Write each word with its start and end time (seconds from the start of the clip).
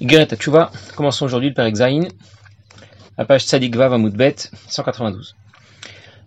Igeret 0.00 0.28
Tchouva, 0.36 0.70
commençons 0.94 1.24
aujourd'hui 1.24 1.48
le 1.48 1.54
Père 1.56 1.64
Exaïn, 1.64 2.06
la 3.16 3.24
page 3.24 3.42
Tzadik 3.42 3.74
Vav 3.74 3.92
Amoudbet, 3.92 4.36
192. 4.68 5.34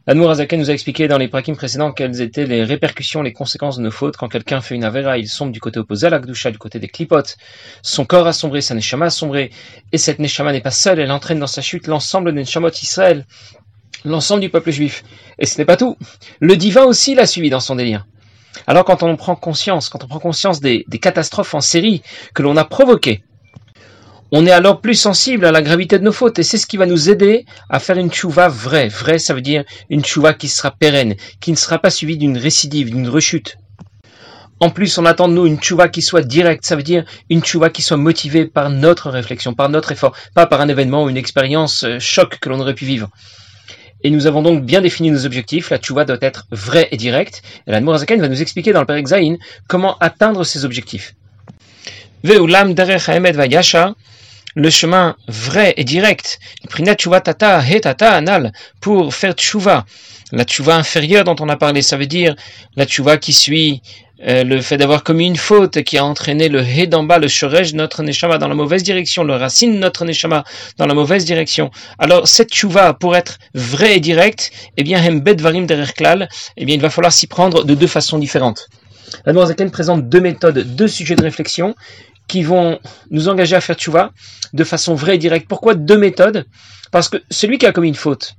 L'Admour 0.07 0.31
Azaken 0.31 0.59
nous 0.59 0.69
a 0.69 0.73
expliqué 0.73 1.07
dans 1.07 1.17
les 1.17 1.29
prakim 1.29 1.55
précédents 1.55 1.93
quelles 1.93 2.19
étaient 2.19 2.45
les 2.45 2.65
répercussions, 2.65 3.21
les 3.21 3.31
conséquences 3.31 3.77
de 3.77 3.83
nos 3.83 3.91
fautes. 3.91 4.17
Quand 4.17 4.27
quelqu'un 4.27 4.59
fait 4.59 4.75
une 4.75 4.83
avera, 4.83 5.17
il 5.17 5.29
sombre 5.29 5.53
du 5.53 5.61
côté 5.61 5.79
opposé 5.79 6.07
à 6.07 6.09
l'Akdusha, 6.09 6.51
du 6.51 6.57
côté 6.57 6.79
des 6.79 6.89
clipotes. 6.89 7.37
Son 7.81 8.03
corps 8.03 8.27
a 8.27 8.33
sombré, 8.33 8.59
sa 8.59 8.75
neshama 8.75 9.05
a 9.05 9.09
sombré. 9.09 9.51
Et 9.93 9.97
cette 9.97 10.19
neshama 10.19 10.51
n'est 10.51 10.59
pas 10.59 10.71
seule, 10.71 10.99
elle 10.99 11.11
entraîne 11.11 11.39
dans 11.39 11.47
sa 11.47 11.61
chute 11.61 11.87
l'ensemble 11.87 12.33
des 12.33 12.41
neshamot 12.41 12.71
Israël, 12.71 13.25
l'ensemble 14.03 14.41
du 14.41 14.49
peuple 14.49 14.71
juif. 14.71 15.05
Et 15.39 15.45
ce 15.45 15.57
n'est 15.57 15.65
pas 15.65 15.77
tout. 15.77 15.97
Le 16.41 16.57
divin 16.57 16.83
aussi 16.83 17.15
l'a 17.15 17.25
suivi 17.25 17.49
dans 17.49 17.61
son 17.61 17.77
délire. 17.77 18.05
Alors 18.67 18.83
quand 18.83 19.01
on 19.01 19.15
prend 19.15 19.37
conscience, 19.37 19.87
quand 19.87 20.03
on 20.03 20.07
prend 20.07 20.19
conscience 20.19 20.59
des 20.59 20.83
catastrophes 21.01 21.53
en 21.53 21.61
série 21.61 22.01
que 22.33 22.41
l'on 22.41 22.57
a 22.57 22.65
provoquées, 22.65 23.23
on 24.31 24.45
est 24.45 24.51
alors 24.51 24.79
plus 24.79 24.95
sensible 24.95 25.45
à 25.45 25.51
la 25.51 25.61
gravité 25.61 25.99
de 25.99 26.03
nos 26.03 26.13
fautes 26.13 26.39
et 26.39 26.43
c'est 26.43 26.57
ce 26.57 26.65
qui 26.65 26.77
va 26.77 26.85
nous 26.85 27.09
aider 27.09 27.45
à 27.69 27.79
faire 27.79 27.97
une 27.97 28.11
chouva 28.11 28.47
vraie. 28.47 28.87
Vraie, 28.87 29.19
ça 29.19 29.33
veut 29.33 29.41
dire 29.41 29.65
une 29.89 30.05
chouva 30.05 30.33
qui 30.33 30.47
sera 30.47 30.71
pérenne, 30.71 31.15
qui 31.41 31.51
ne 31.51 31.57
sera 31.57 31.79
pas 31.79 31.89
suivie 31.89 32.17
d'une 32.17 32.37
récidive, 32.37 32.91
d'une 32.91 33.09
rechute. 33.09 33.57
En 34.61 34.69
plus, 34.69 34.97
on 34.97 35.05
attend 35.05 35.27
de 35.27 35.33
nous 35.33 35.47
une 35.47 35.61
chouva 35.61 35.89
qui 35.89 36.01
soit 36.01 36.21
directe, 36.21 36.65
ça 36.65 36.75
veut 36.75 36.83
dire 36.83 37.03
une 37.29 37.43
chouva 37.43 37.69
qui 37.69 37.81
soit 37.81 37.97
motivée 37.97 38.45
par 38.45 38.69
notre 38.69 39.09
réflexion, 39.09 39.53
par 39.53 39.69
notre 39.69 39.91
effort, 39.91 40.15
pas 40.33 40.45
par 40.45 40.61
un 40.61 40.69
événement 40.69 41.03
ou 41.03 41.09
une 41.09 41.17
expérience 41.17 41.83
euh, 41.83 41.97
choc 41.99 42.37
que 42.39 42.47
l'on 42.47 42.59
aurait 42.59 42.75
pu 42.75 42.85
vivre. 42.85 43.09
Et 44.03 44.11
nous 44.11 44.27
avons 44.27 44.41
donc 44.41 44.63
bien 44.63 44.81
défini 44.81 45.11
nos 45.11 45.25
objectifs. 45.25 45.71
La 45.71 45.77
tchouva 45.77 46.05
doit 46.05 46.17
être 46.21 46.45
vraie 46.51 46.87
et 46.91 46.97
directe. 46.97 47.41
Et 47.67 47.71
la 47.71 47.81
Mourazaken 47.81 48.21
va 48.21 48.29
nous 48.29 48.41
expliquer 48.41 48.71
dans 48.71 48.79
le 48.79 48.85
Père 48.85 49.03
Zayin 49.05 49.37
comment 49.67 49.97
atteindre 49.99 50.43
ces 50.43 50.63
objectifs. 50.63 51.15
Veulam 52.23 52.73
derech 52.73 53.09
haemet 53.09 53.31
vayasha, 53.31 53.95
le 54.55 54.69
chemin 54.69 55.15
vrai 55.27 55.73
et 55.77 55.83
direct, 55.83 56.39
anal, 58.01 58.51
pour 58.79 59.13
faire 59.13 59.33
tchouva. 59.33 59.85
La 60.31 60.43
tchouva 60.45 60.75
inférieure 60.75 61.23
dont 61.23 61.35
on 61.39 61.49
a 61.49 61.57
parlé, 61.57 61.81
ça 61.81 61.97
veut 61.97 62.05
dire 62.05 62.35
la 62.75 62.85
tchouva 62.85 63.17
qui 63.17 63.33
suit 63.33 63.81
euh, 64.27 64.43
le 64.43 64.61
fait 64.61 64.77
d'avoir 64.77 65.03
commis 65.03 65.25
une 65.25 65.35
faute 65.35 65.81
qui 65.81 65.97
a 65.97 66.05
entraîné 66.05 66.47
le 66.47 66.61
he 66.61 66.85
d'en 66.87 67.03
bas, 67.03 67.17
le 67.17 67.27
shorej, 67.27 67.73
notre 67.73 68.03
neshama 68.03 68.37
dans 68.37 68.47
la 68.47 68.53
mauvaise 68.53 68.83
direction, 68.83 69.23
le 69.23 69.35
racine, 69.35 69.79
notre 69.79 70.05
neshama 70.05 70.43
dans 70.77 70.85
la 70.85 70.93
mauvaise 70.93 71.25
direction. 71.25 71.71
Alors, 71.97 72.27
cette 72.27 72.49
tchouva, 72.49 72.93
pour 72.93 73.15
être 73.15 73.39
vraie 73.55 73.97
et 73.97 73.99
directe, 73.99 74.51
eh 74.77 74.83
bien, 74.83 75.01
varim 75.01 75.65
dererklal, 75.65 76.29
eh 76.55 76.65
bien, 76.65 76.75
il 76.75 76.81
va 76.81 76.91
falloir 76.91 77.11
s'y 77.11 77.27
prendre 77.27 77.63
de 77.63 77.73
deux 77.73 77.87
façons 77.87 78.19
différentes. 78.19 78.69
La 79.25 79.33
Noirzaken 79.33 79.71
présente 79.71 80.07
deux 80.07 80.21
méthodes, 80.21 80.75
deux 80.75 80.87
sujets 80.87 81.15
de 81.15 81.23
réflexion 81.23 81.75
qui 82.27 82.43
vont 82.43 82.79
nous 83.09 83.27
engager 83.29 83.55
à 83.55 83.61
faire 83.61 83.75
tchouva 83.75 84.11
de 84.53 84.63
façon 84.63 84.95
vraie 84.95 85.15
et 85.15 85.19
directe. 85.19 85.47
Pourquoi 85.47 85.75
deux 85.75 85.97
méthodes? 85.97 86.45
Parce 86.91 87.09
que 87.09 87.17
celui 87.29 87.57
qui 87.57 87.65
a 87.65 87.71
commis 87.71 87.89
une 87.89 87.95
faute, 87.95 88.35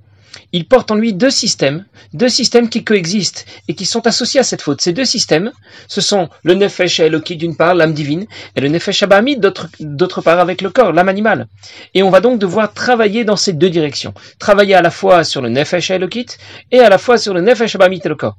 il 0.53 0.67
porte 0.67 0.91
en 0.91 0.95
lui 0.95 1.13
deux 1.13 1.31
systèmes, 1.31 1.85
deux 2.13 2.29
systèmes 2.29 2.69
qui 2.69 2.85
coexistent 2.85 3.47
et 3.69 3.75
qui 3.75 3.87
sont 3.87 4.07
associés 4.07 4.41
à 4.41 4.43
cette 4.43 4.63
faute. 4.63 4.81
Ces 4.81 4.93
deux 4.93 5.05
systèmes, 5.05 5.53
ce 5.89 6.01
sont 6.01 6.29
le 6.43 6.55
nefesh 6.55 7.01
Eloki 7.01 7.37
d'une 7.37 7.57
part, 7.57 7.75
l'âme 7.75 7.95
divine, 7.95 8.27
et 8.57 8.61
le 8.61 8.69
nefesh 8.69 9.03
Abami 9.03 9.39
d'autre 9.39 10.21
part 10.21 10.41
avec 10.41 10.61
le 10.61 10.71
corps, 10.71 10.93
l'âme 10.93 11.09
animale. 11.09 11.49
Et 11.95 12.03
on 12.03 12.11
va 12.11 12.21
donc 12.21 12.39
devoir 12.39 12.73
travailler 12.73 13.25
dans 13.25 13.37
ces 13.37 13.53
deux 13.53 13.71
directions. 13.71 14.15
Travailler 14.39 14.75
à 14.75 14.83
la 14.83 14.91
fois 14.91 15.25
sur 15.25 15.41
le 15.41 15.49
nefesh 15.49 15.91
Elokit 15.91 16.27
et 16.71 16.81
à 16.81 16.89
la 16.89 16.99
fois 16.99 17.19
sur 17.19 17.35
le 17.35 17.41
nefesh 17.41 17.75
Abami 17.75 18.01
et 18.05 18.09
le 18.09 18.15
corps. 18.15 18.37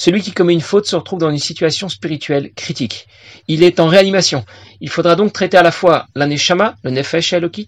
Celui 0.00 0.22
qui 0.22 0.32
commet 0.32 0.54
une 0.54 0.62
faute 0.62 0.86
se 0.86 0.96
retrouve 0.96 1.18
dans 1.18 1.28
une 1.28 1.36
situation 1.36 1.90
spirituelle 1.90 2.52
critique. 2.56 3.06
Il 3.48 3.62
est 3.62 3.80
en 3.80 3.86
réanimation. 3.86 4.46
Il 4.80 4.88
faudra 4.88 5.14
donc 5.14 5.34
traiter 5.34 5.58
à 5.58 5.62
la 5.62 5.72
fois 5.72 6.06
la 6.14 6.26
neshama, 6.26 6.76
le 6.82 6.90
nefesh 6.90 7.34
elokit, 7.34 7.66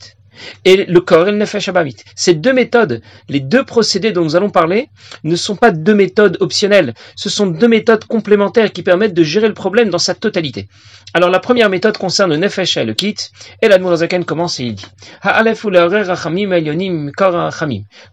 et 0.65 0.87
le 0.87 1.01
corps 1.03 1.29
et 1.29 1.33
le 1.33 1.37
nefesh 1.37 1.69
abamit. 1.69 1.97
Ces 2.17 2.33
deux 2.33 2.55
méthodes, 2.55 3.03
les 3.29 3.41
deux 3.41 3.65
procédés 3.65 4.13
dont 4.13 4.25
nous 4.25 4.35
allons 4.35 4.49
parler, 4.49 4.89
ne 5.25 5.37
sont 5.37 5.57
pas 5.57 5.73
deux 5.73 5.95
méthodes 5.95 6.39
optionnelles. 6.41 6.95
Ce 7.17 7.29
sont 7.29 7.49
deux 7.49 7.69
méthodes 7.69 8.07
complémentaires 8.07 8.73
qui 8.73 8.83
permettent 8.83 9.13
de 9.13 9.23
gérer 9.23 9.49
le 9.49 9.53
problème 9.53 9.91
dans 9.91 9.99
sa 9.99 10.15
totalité. 10.15 10.69
Alors 11.13 11.29
la 11.29 11.39
première 11.39 11.69
méthode 11.69 11.99
concerne 11.99 12.31
le 12.31 12.39
nefesh 12.39 12.79
et 12.79 13.69
la 13.69 13.97
Zaken 13.97 14.25
commence 14.25 14.59
et 14.59 14.65
il 14.65 14.75
dit 14.77 14.87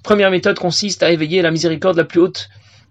Première 0.03 0.31
méthode 0.31 0.59
consiste 0.59 1.03
à 1.03 1.09
éveiller 1.09 1.41
la 1.41 1.51
miséricorde 1.51 1.95
la 1.95 2.03
plus 2.03 2.19
haute 2.19 2.49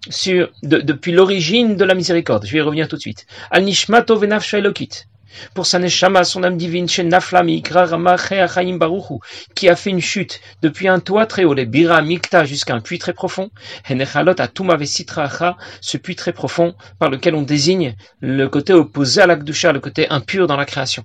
sur, 0.09 0.51
depuis 0.63 1.13
l'origine 1.13 1.77
de 1.77 1.85
la 1.85 1.95
miséricorde. 1.95 2.47
Je 2.47 2.53
vais 2.53 2.59
y 2.59 2.63
revenir 2.63 2.89
tout 2.89 2.97
de 2.97 3.01
suite. 3.01 3.27
Al 3.51 3.65
nishmato 3.65 4.21
Pour 5.55 5.67
sa 5.67 5.79
neshama, 5.79 6.25
son 6.25 6.43
âme 6.43 6.57
divine, 6.57 6.89
chez 6.89 7.05
Naflami, 7.05 7.63
Baruchu, 8.79 9.15
qui 9.55 9.69
a 9.69 9.77
fait 9.77 9.91
une 9.91 10.01
chute 10.01 10.41
depuis 10.63 10.89
un 10.89 11.01
toit 11.01 11.27
très 11.27 11.45
haut, 11.45 11.55
les 11.55 11.67
Bira 11.67 12.01
Mikta, 12.03 12.45
jusqu'à 12.45 12.75
un 12.75 12.81
puits 12.81 12.99
très 12.99 13.13
profond, 13.13 13.51
Henechalot 13.89 14.41
Atuma 14.41 14.77
Vesitracha, 14.77 15.57
ce 15.81 15.97
puits 15.99 16.17
très 16.17 16.33
profond 16.33 16.75
par 16.99 17.11
lequel 17.11 17.35
on 17.35 17.43
désigne 17.43 17.95
le 18.21 18.49
côté 18.49 18.73
opposé 18.73 19.21
à 19.21 19.27
l'Akdusha, 19.27 19.73
le 19.73 19.81
côté 19.81 20.09
impur 20.09 20.47
dans 20.47 20.57
la 20.57 20.65
création 20.65 21.05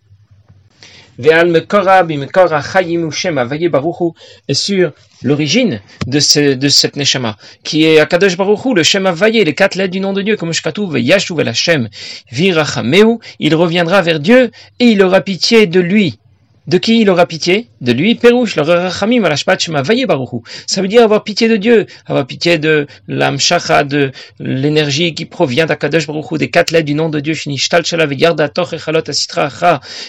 et 4.47 4.53
sur 4.53 4.91
l'origine 5.23 5.81
de, 6.07 6.19
ce, 6.19 6.53
de 6.53 6.69
cette 6.69 6.95
neshama, 6.95 7.37
qui 7.63 7.85
est 7.85 7.99
Akadosh 7.99 8.35
Baruchu, 8.37 8.73
le 8.73 8.83
Shem 8.83 9.05
Avaye, 9.05 9.43
les 9.43 9.53
quatre 9.53 9.75
lettres 9.75 9.91
du 9.91 9.99
nom 9.99 10.13
de 10.13 10.21
Dieu, 10.21 10.35
comme 10.35 10.53
Shkatouv, 10.53 10.99
Yashuv 10.99 11.39
el 11.39 11.47
Hashem, 11.47 11.89
Virachameu, 12.31 13.19
il 13.39 13.55
reviendra 13.55 14.01
vers 14.01 14.19
Dieu 14.19 14.51
et 14.79 14.85
il 14.85 15.01
aura 15.01 15.21
pitié 15.21 15.67
de 15.67 15.79
lui. 15.79 16.19
De 16.65 16.77
qui 16.77 17.01
il 17.01 17.09
aura 17.09 17.25
pitié? 17.25 17.67
De 17.81 17.91
lui, 17.91 18.15
Perouche, 18.15 18.55
le 18.55 18.61
Rachamim. 18.61 19.23
Ça 19.35 20.81
veut 20.81 20.87
dire 20.87 21.03
avoir 21.03 21.23
pitié 21.23 21.49
de 21.49 21.57
Dieu, 21.57 21.87
avoir 22.05 22.25
pitié 22.25 22.57
de 22.57 22.87
l'amshacha, 23.07 23.83
de 23.83 24.11
l'énergie 24.39 25.13
qui 25.13 25.25
provient 25.25 25.65
d'Akadosh 25.65 26.07
Baruchu, 26.07 26.37
des 26.37 26.49
quatre 26.49 26.71
lettres 26.71 26.85
du 26.85 26.93
nom 26.93 27.09
de 27.09 27.19
Dieu, 27.19 27.33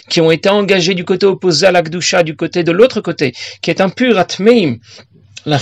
qui 0.09 0.21
ont 0.21 0.31
été 0.31 0.49
engagés 0.49 0.95
du 0.95 1.05
côté 1.05 1.27
opposé 1.27 1.67
à 1.67 1.73
l'Akdusha, 1.73 2.23
du 2.23 2.37
côté 2.37 2.63
de 2.63 2.71
l'autre 2.71 3.01
côté, 3.01 3.33
qui 3.61 3.71
est 3.71 3.81
un 3.81 3.89
pur 3.89 4.17
Atmeim, 4.19 4.77
et 5.47 5.55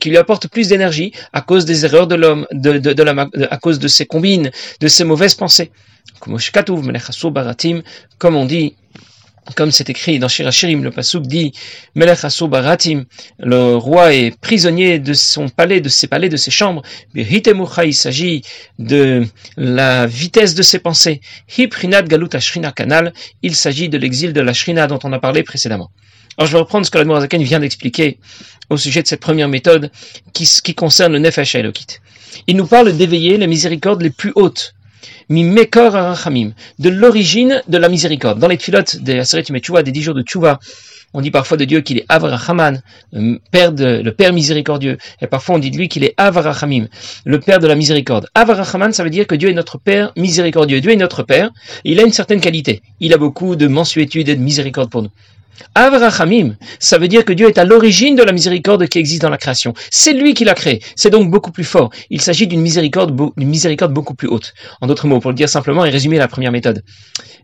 qui 0.00 0.10
lui 0.10 0.18
apporte 0.18 0.48
plus 0.48 0.68
d'énergie 0.68 1.12
à 1.32 1.40
cause 1.40 1.64
des 1.64 1.84
erreurs 1.84 2.06
de 2.06 2.14
l'homme, 2.14 2.46
de, 2.52 2.78
de, 2.78 3.02
la, 3.02 3.26
à 3.50 3.56
cause 3.56 3.78
de 3.78 3.88
ses 3.88 4.04
combines, 4.04 4.50
de 4.80 4.88
ses 4.88 5.04
mauvaises 5.04 5.34
pensées. 5.34 5.70
Comme 8.18 8.36
on 8.36 8.44
dit, 8.44 8.74
comme 9.54 9.70
c'est 9.70 9.88
écrit 9.90 10.18
dans 10.18 10.28
Shirachirim, 10.28 10.82
le 10.82 10.90
Pasuk 10.90 11.26
dit 11.26 11.52
Baratim, 11.94 13.04
le 13.38 13.76
roi 13.76 14.14
est 14.14 14.38
prisonnier 14.40 14.98
de 14.98 15.14
son 15.14 15.48
palais, 15.48 15.80
de 15.80 15.88
ses 15.88 16.06
palais, 16.06 16.28
de 16.28 16.36
ses 16.36 16.50
chambres. 16.50 16.82
il 17.14 17.94
s'agit 17.94 18.42
de 18.78 19.26
la 19.56 20.06
vitesse 20.06 20.54
de 20.54 20.62
ses 20.62 20.78
pensées. 20.78 21.20
Galut 21.56 22.28
Kanal, 22.74 23.12
il 23.42 23.56
s'agit 23.56 23.88
de 23.88 23.98
l'exil 23.98 24.32
de 24.32 24.40
la 24.40 24.52
Shrina 24.52 24.86
dont 24.86 24.98
on 25.04 25.12
a 25.12 25.18
parlé 25.18 25.42
précédemment. 25.42 25.90
Alors 26.36 26.46
je 26.46 26.52
vais 26.52 26.60
reprendre 26.60 26.86
ce 26.86 26.90
que 26.90 26.98
l'Admorazaken 26.98 27.42
vient 27.42 27.58
d'expliquer 27.58 28.18
au 28.70 28.76
sujet 28.76 29.02
de 29.02 29.08
cette 29.08 29.20
première 29.20 29.48
méthode 29.48 29.90
qui, 30.32 30.48
qui 30.62 30.74
concerne 30.74 31.12
le 31.12 31.18
Nefesh 31.18 31.54
Elokit. 31.56 31.98
Il 32.46 32.56
nous 32.56 32.66
parle 32.66 32.96
d'éveiller 32.96 33.38
les 33.38 33.46
miséricordes 33.46 34.02
les 34.02 34.10
plus 34.10 34.32
hautes. 34.36 34.74
Mimekor 35.28 35.94
Arachamim, 35.94 36.52
de 36.78 36.88
l'origine 36.88 37.62
de 37.68 37.78
la 37.78 37.88
miséricorde. 37.88 38.38
Dans 38.38 38.48
les 38.48 38.58
filotes 38.58 38.96
des 38.96 39.22
des 39.22 39.92
dix 39.92 40.02
jours 40.02 40.14
de 40.14 40.22
Tchouva, 40.22 40.58
on 41.14 41.20
dit 41.22 41.30
parfois 41.30 41.56
de 41.56 41.64
Dieu 41.64 41.80
qu'il 41.80 41.98
est 41.98 42.04
Avrahaman, 42.08 42.82
le 43.12 43.38
père, 43.50 43.72
le 43.72 44.10
père 44.10 44.32
miséricordieux. 44.32 44.98
Et 45.22 45.26
parfois 45.26 45.56
on 45.56 45.58
dit 45.58 45.70
de 45.70 45.76
lui 45.76 45.88
qu'il 45.88 46.04
est 46.04 46.14
Avrachamim, 46.16 46.86
le 47.24 47.40
père 47.40 47.60
de 47.60 47.66
la 47.66 47.74
miséricorde. 47.74 48.28
Avrahaman, 48.34 48.92
ça 48.92 49.04
veut 49.04 49.10
dire 49.10 49.26
que 49.26 49.34
Dieu 49.34 49.48
est 49.48 49.54
notre 49.54 49.78
père 49.78 50.12
miséricordieux. 50.16 50.80
Dieu 50.80 50.92
est 50.92 50.96
notre 50.96 51.22
père. 51.22 51.50
Il 51.84 51.98
a 52.00 52.02
une 52.02 52.12
certaine 52.12 52.40
qualité. 52.40 52.82
Il 53.00 53.14
a 53.14 53.16
beaucoup 53.16 53.56
de 53.56 53.66
mensuétude 53.66 54.28
et 54.28 54.36
de 54.36 54.42
miséricorde 54.42 54.90
pour 54.90 55.02
nous. 55.02 55.10
Avrachamim, 55.74 56.56
ça 56.78 56.98
veut 56.98 57.08
dire 57.08 57.24
que 57.24 57.32
Dieu 57.32 57.48
est 57.48 57.58
à 57.58 57.64
l'origine 57.64 58.16
de 58.16 58.22
la 58.22 58.32
miséricorde 58.32 58.86
qui 58.88 58.98
existe 58.98 59.22
dans 59.22 59.30
la 59.30 59.38
création. 59.38 59.74
C'est 59.90 60.12
lui 60.12 60.34
qui 60.34 60.44
l'a 60.44 60.54
créé. 60.54 60.82
C'est 60.96 61.10
donc 61.10 61.30
beaucoup 61.30 61.52
plus 61.52 61.64
fort. 61.64 61.90
Il 62.10 62.20
s'agit 62.20 62.46
d'une 62.46 62.60
miséricorde, 62.60 63.12
beaucoup 63.12 64.14
plus 64.14 64.28
haute. 64.28 64.54
En 64.80 64.86
d'autres 64.86 65.06
mots, 65.06 65.20
pour 65.20 65.30
le 65.30 65.36
dire 65.36 65.48
simplement 65.48 65.84
et 65.84 65.90
résumer 65.90 66.18
la 66.18 66.28
première 66.28 66.52
méthode. 66.52 66.82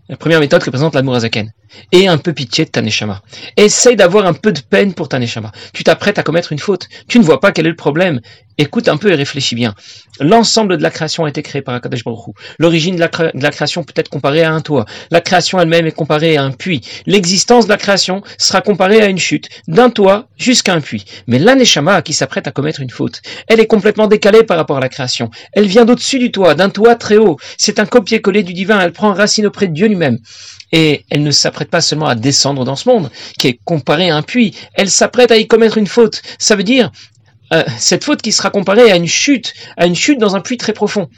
La 0.08 0.16
première 0.16 0.40
méthode 0.40 0.62
représente 0.62 0.94
l'amour 0.94 1.14
azaken. 1.14 1.50
Et 1.90 2.08
un 2.08 2.18
peu 2.18 2.32
pitié 2.32 2.66
de 2.66 2.70
ta 2.70 2.82
neshama. 2.82 3.22
Essaye 3.56 3.96
d'avoir 3.96 4.26
un 4.26 4.34
peu 4.34 4.52
de 4.52 4.60
peine 4.60 4.92
pour 4.92 5.08
ta 5.08 5.18
neshama. 5.18 5.50
Tu 5.72 5.82
t'apprêtes 5.82 6.18
à 6.18 6.22
commettre 6.22 6.52
une 6.52 6.58
faute. 6.58 6.88
Tu 7.08 7.18
ne 7.18 7.24
vois 7.24 7.40
pas 7.40 7.52
quel 7.52 7.66
est 7.66 7.70
le 7.70 7.76
problème. 7.76 8.20
Écoute 8.56 8.88
un 8.88 8.96
peu 8.96 9.10
et 9.10 9.14
réfléchis 9.16 9.56
bien. 9.56 9.74
L'ensemble 10.20 10.76
de 10.76 10.82
la 10.82 10.90
création 10.90 11.24
a 11.24 11.28
été 11.28 11.42
créé 11.42 11.60
par 11.60 11.74
Akadosh 11.74 12.04
Baruch 12.04 12.36
L'origine 12.58 12.94
de, 12.94 13.00
la 13.00 13.50
création 13.50 13.82
peut 13.82 13.92
être 13.96 14.08
comparée 14.08 14.42
à 14.44 14.52
un 14.52 14.60
toit. 14.60 14.84
La 15.10 15.20
création 15.20 15.58
elle-même 15.58 15.86
est 15.86 15.92
comparée 15.92 16.36
à 16.36 16.44
un 16.44 16.52
puits. 16.52 16.80
L'existence 17.06 17.64
de 17.64 17.70
la 17.70 17.78
création 17.78 18.22
sera 18.38 18.60
comparée 18.60 19.00
à 19.00 19.06
une 19.06 19.18
chute, 19.18 19.48
d'un 19.66 19.90
toit 19.90 20.28
jusqu'à 20.36 20.72
un 20.72 20.80
puits. 20.80 21.04
Mais 21.26 21.40
l'aneshama 21.40 22.02
qui 22.02 22.12
s'apprête 22.12 22.46
à 22.46 22.52
commettre 22.52 22.80
une 22.80 22.90
faute, 22.90 23.22
elle 23.48 23.58
est 23.58 23.66
complètement 23.66 24.06
décalée 24.06 24.44
par 24.44 24.56
rapport 24.56 24.76
à 24.76 24.80
la 24.80 24.88
création. 24.88 25.30
Elle 25.52 25.66
vient 25.66 25.84
d'au-dessus 25.84 26.20
du 26.20 26.30
toit, 26.30 26.54
d'un 26.54 26.70
toit 26.70 26.94
très 26.94 27.16
haut. 27.16 27.38
C'est 27.58 27.80
un 27.80 27.86
copier-coller 27.86 28.44
du 28.44 28.52
divin. 28.52 28.78
Elle 28.80 28.92
prend 28.92 29.12
racine 29.12 29.46
auprès 29.46 29.66
de 29.66 29.72
Dieu 29.72 29.88
lui-même. 29.88 30.18
Et 30.70 31.04
elle 31.10 31.22
ne 31.22 31.30
s'apprête 31.30 31.70
pas 31.70 31.80
seulement 31.80 32.06
à 32.06 32.14
descendre 32.14 32.64
dans 32.64 32.76
ce 32.76 32.88
monde, 32.88 33.10
qui 33.38 33.48
est 33.48 33.60
comparé 33.64 34.10
à 34.10 34.16
un 34.16 34.22
puits. 34.22 34.56
Elle 34.74 34.90
s'apprête 34.90 35.30
à 35.30 35.36
y 35.36 35.46
commettre 35.46 35.78
une 35.78 35.86
faute. 35.86 36.22
Ça 36.38 36.56
veut 36.56 36.64
dire 36.64 36.90
euh, 37.52 37.62
cette 37.78 38.04
faute 38.04 38.22
qui 38.22 38.32
sera 38.32 38.50
comparée 38.50 38.90
à 38.90 38.96
une 38.96 39.06
chute, 39.06 39.54
à 39.76 39.86
une 39.86 39.96
chute 39.96 40.18
dans 40.18 40.36
un 40.36 40.40
puits 40.40 40.56
très 40.56 40.72
profond. 40.72 41.08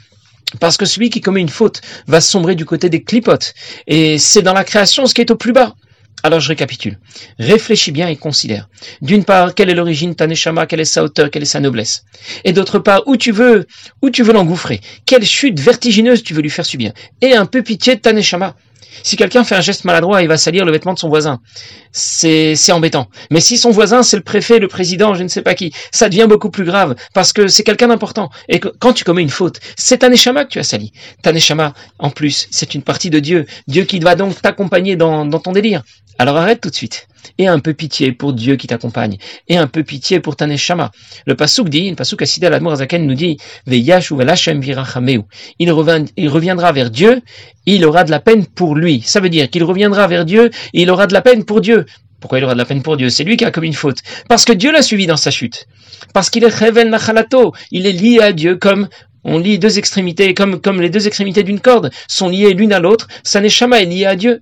Parce 0.59 0.77
que 0.77 0.85
celui 0.85 1.09
qui 1.09 1.21
commet 1.21 1.41
une 1.41 1.49
faute 1.49 1.81
va 2.07 2.21
sombrer 2.21 2.55
du 2.55 2.65
côté 2.65 2.89
des 2.89 3.03
clipotes. 3.03 3.53
Et 3.85 4.17
c'est 4.17 4.41
dans 4.41 4.53
la 4.53 4.63
création 4.63 5.05
ce 5.05 5.13
qui 5.13 5.21
est 5.21 5.31
au 5.31 5.35
plus 5.35 5.51
bas. 5.51 5.75
Alors 6.23 6.39
je 6.39 6.47
récapitule. 6.47 6.97
Réfléchis 7.37 7.91
bien 7.91 8.07
et 8.07 8.15
considère. 8.15 8.69
D'une 9.01 9.23
part, 9.23 9.53
quelle 9.53 9.69
est 9.69 9.75
l'origine 9.75 10.13
de 10.13 10.65
quelle 10.65 10.79
est 10.79 10.85
sa 10.85 11.03
hauteur, 11.03 11.29
quelle 11.29 11.43
est 11.43 11.45
sa 11.45 11.59
noblesse. 11.59 12.05
Et 12.43 12.53
d'autre 12.53 12.79
part, 12.79 13.03
où 13.05 13.17
tu 13.17 13.31
veux, 13.31 13.67
où 14.01 14.09
tu 14.09 14.23
veux 14.23 14.33
l'engouffrer. 14.33 14.81
Quelle 15.05 15.25
chute 15.25 15.59
vertigineuse 15.59 16.23
tu 16.23 16.33
veux 16.33 16.41
lui 16.41 16.49
faire 16.49 16.65
subir. 16.65 16.91
Et 17.21 17.35
un 17.35 17.45
peu 17.45 17.61
pitié 17.61 17.95
de 17.95 18.01
ta 18.01 18.13
neshama. 18.13 18.55
Si 19.03 19.15
quelqu'un 19.15 19.43
fait 19.43 19.55
un 19.55 19.61
geste 19.61 19.85
maladroit, 19.85 20.21
il 20.21 20.27
va 20.27 20.37
salir 20.37 20.65
le 20.65 20.71
vêtement 20.71 20.93
de 20.93 20.99
son 20.99 21.09
voisin. 21.09 21.39
C'est, 21.91 22.55
embêtant. 22.71 23.07
Mais 23.31 23.39
si 23.39 23.57
son 23.57 23.71
voisin, 23.71 24.03
c'est 24.03 24.17
le 24.17 24.23
préfet, 24.23 24.59
le 24.59 24.67
président, 24.67 25.13
je 25.15 25.23
ne 25.23 25.27
sais 25.27 25.41
pas 25.41 25.55
qui, 25.55 25.73
ça 25.91 26.09
devient 26.09 26.27
beaucoup 26.27 26.49
plus 26.49 26.65
grave 26.65 26.95
parce 27.13 27.33
que 27.33 27.47
c'est 27.47 27.63
quelqu'un 27.63 27.87
d'important. 27.87 28.29
Et 28.49 28.59
quand 28.59 28.93
tu 28.93 29.03
commets 29.03 29.21
une 29.21 29.29
faute, 29.29 29.59
c'est 29.75 30.03
un 30.03 30.11
échama 30.11 30.45
que 30.45 30.49
tu 30.49 30.59
as 30.59 30.63
sali. 30.63 30.91
Ta 31.21 31.31
neshama, 31.31 31.73
en 31.99 32.09
plus, 32.09 32.47
c'est 32.51 32.75
une 32.75 32.83
partie 32.83 33.09
de 33.09 33.19
Dieu. 33.19 33.45
Dieu 33.67 33.83
qui 33.83 33.99
doit 33.99 34.15
donc 34.15 34.41
t'accompagner 34.41 34.95
dans, 34.95 35.25
dans 35.25 35.39
ton 35.39 35.51
délire. 35.51 35.83
Alors 36.19 36.37
arrête 36.37 36.61
tout 36.61 36.69
de 36.69 36.75
suite. 36.75 37.07
Et 37.37 37.47
un 37.47 37.59
peu 37.59 37.73
pitié 37.73 38.11
pour 38.11 38.33
Dieu 38.33 38.55
qui 38.55 38.67
t'accompagne. 38.67 39.17
Et 39.47 39.57
un 39.57 39.67
peu 39.67 39.83
pitié 39.83 40.19
pour 40.19 40.35
ta 40.35 40.47
neshama. 40.47 40.91
Le 41.25 41.35
pasouk 41.35 41.69
dit, 41.69 41.89
le 41.89 41.95
pasouk 41.95 42.21
Asida 42.21 42.49
Zaken 42.75 43.05
nous 43.05 43.13
dit, 43.13 43.37
il, 43.67 43.77
il 46.17 46.29
reviendra 46.29 46.71
vers 46.71 46.89
Dieu, 46.89 47.21
il 47.65 47.85
aura 47.85 48.03
de 48.03 48.11
la 48.11 48.19
peine 48.19 48.45
pour 48.45 48.75
lui. 48.75 49.01
Ça 49.05 49.19
veut 49.19 49.29
dire 49.29 49.49
qu'il 49.49 49.63
reviendra 49.63 50.07
vers 50.07 50.25
Dieu 50.25 50.49
et 50.73 50.81
il 50.81 50.89
aura 50.89 51.05
de 51.05 51.13
la 51.13 51.21
peine 51.21 51.43
pour 51.43 51.61
Dieu. 51.61 51.85
Pourquoi 52.19 52.39
il 52.39 52.43
aura 52.43 52.53
de 52.53 52.59
la 52.59 52.65
peine 52.65 52.81
pour 52.81 52.97
Dieu? 52.97 53.09
C'est 53.09 53.23
lui 53.23 53.37
qui 53.37 53.45
a 53.45 53.51
commis 53.51 53.67
une 53.67 53.73
faute. 53.73 53.99
Parce 54.27 54.43
que 54.43 54.53
Dieu 54.53 54.71
l'a 54.71 54.81
suivi 54.81 55.05
dans 55.05 55.17
sa 55.17 55.29
chute. 55.29 55.67
Parce 56.13 56.31
qu'il 56.31 56.43
est 56.43 56.59
Reven 56.59 56.89
Nachalato. 56.89 57.53
Il 57.71 57.85
est 57.85 57.91
lié 57.91 58.19
à 58.19 58.33
Dieu 58.33 58.55
comme 58.55 58.87
on 59.23 59.37
lit 59.37 59.59
deux 59.59 59.77
extrémités, 59.77 60.33
comme, 60.33 60.81
les 60.81 60.89
deux 60.89 61.05
extrémités 61.05 61.43
d'une 61.43 61.59
corde 61.59 61.91
sont 62.07 62.29
liées 62.29 62.53
l'une 62.53 62.73
à 62.73 62.79
l'autre. 62.79 63.07
Sa 63.23 63.41
neshama 63.41 63.81
est 63.81 63.85
lié 63.85 64.05
à 64.05 64.15
Dieu. 64.15 64.41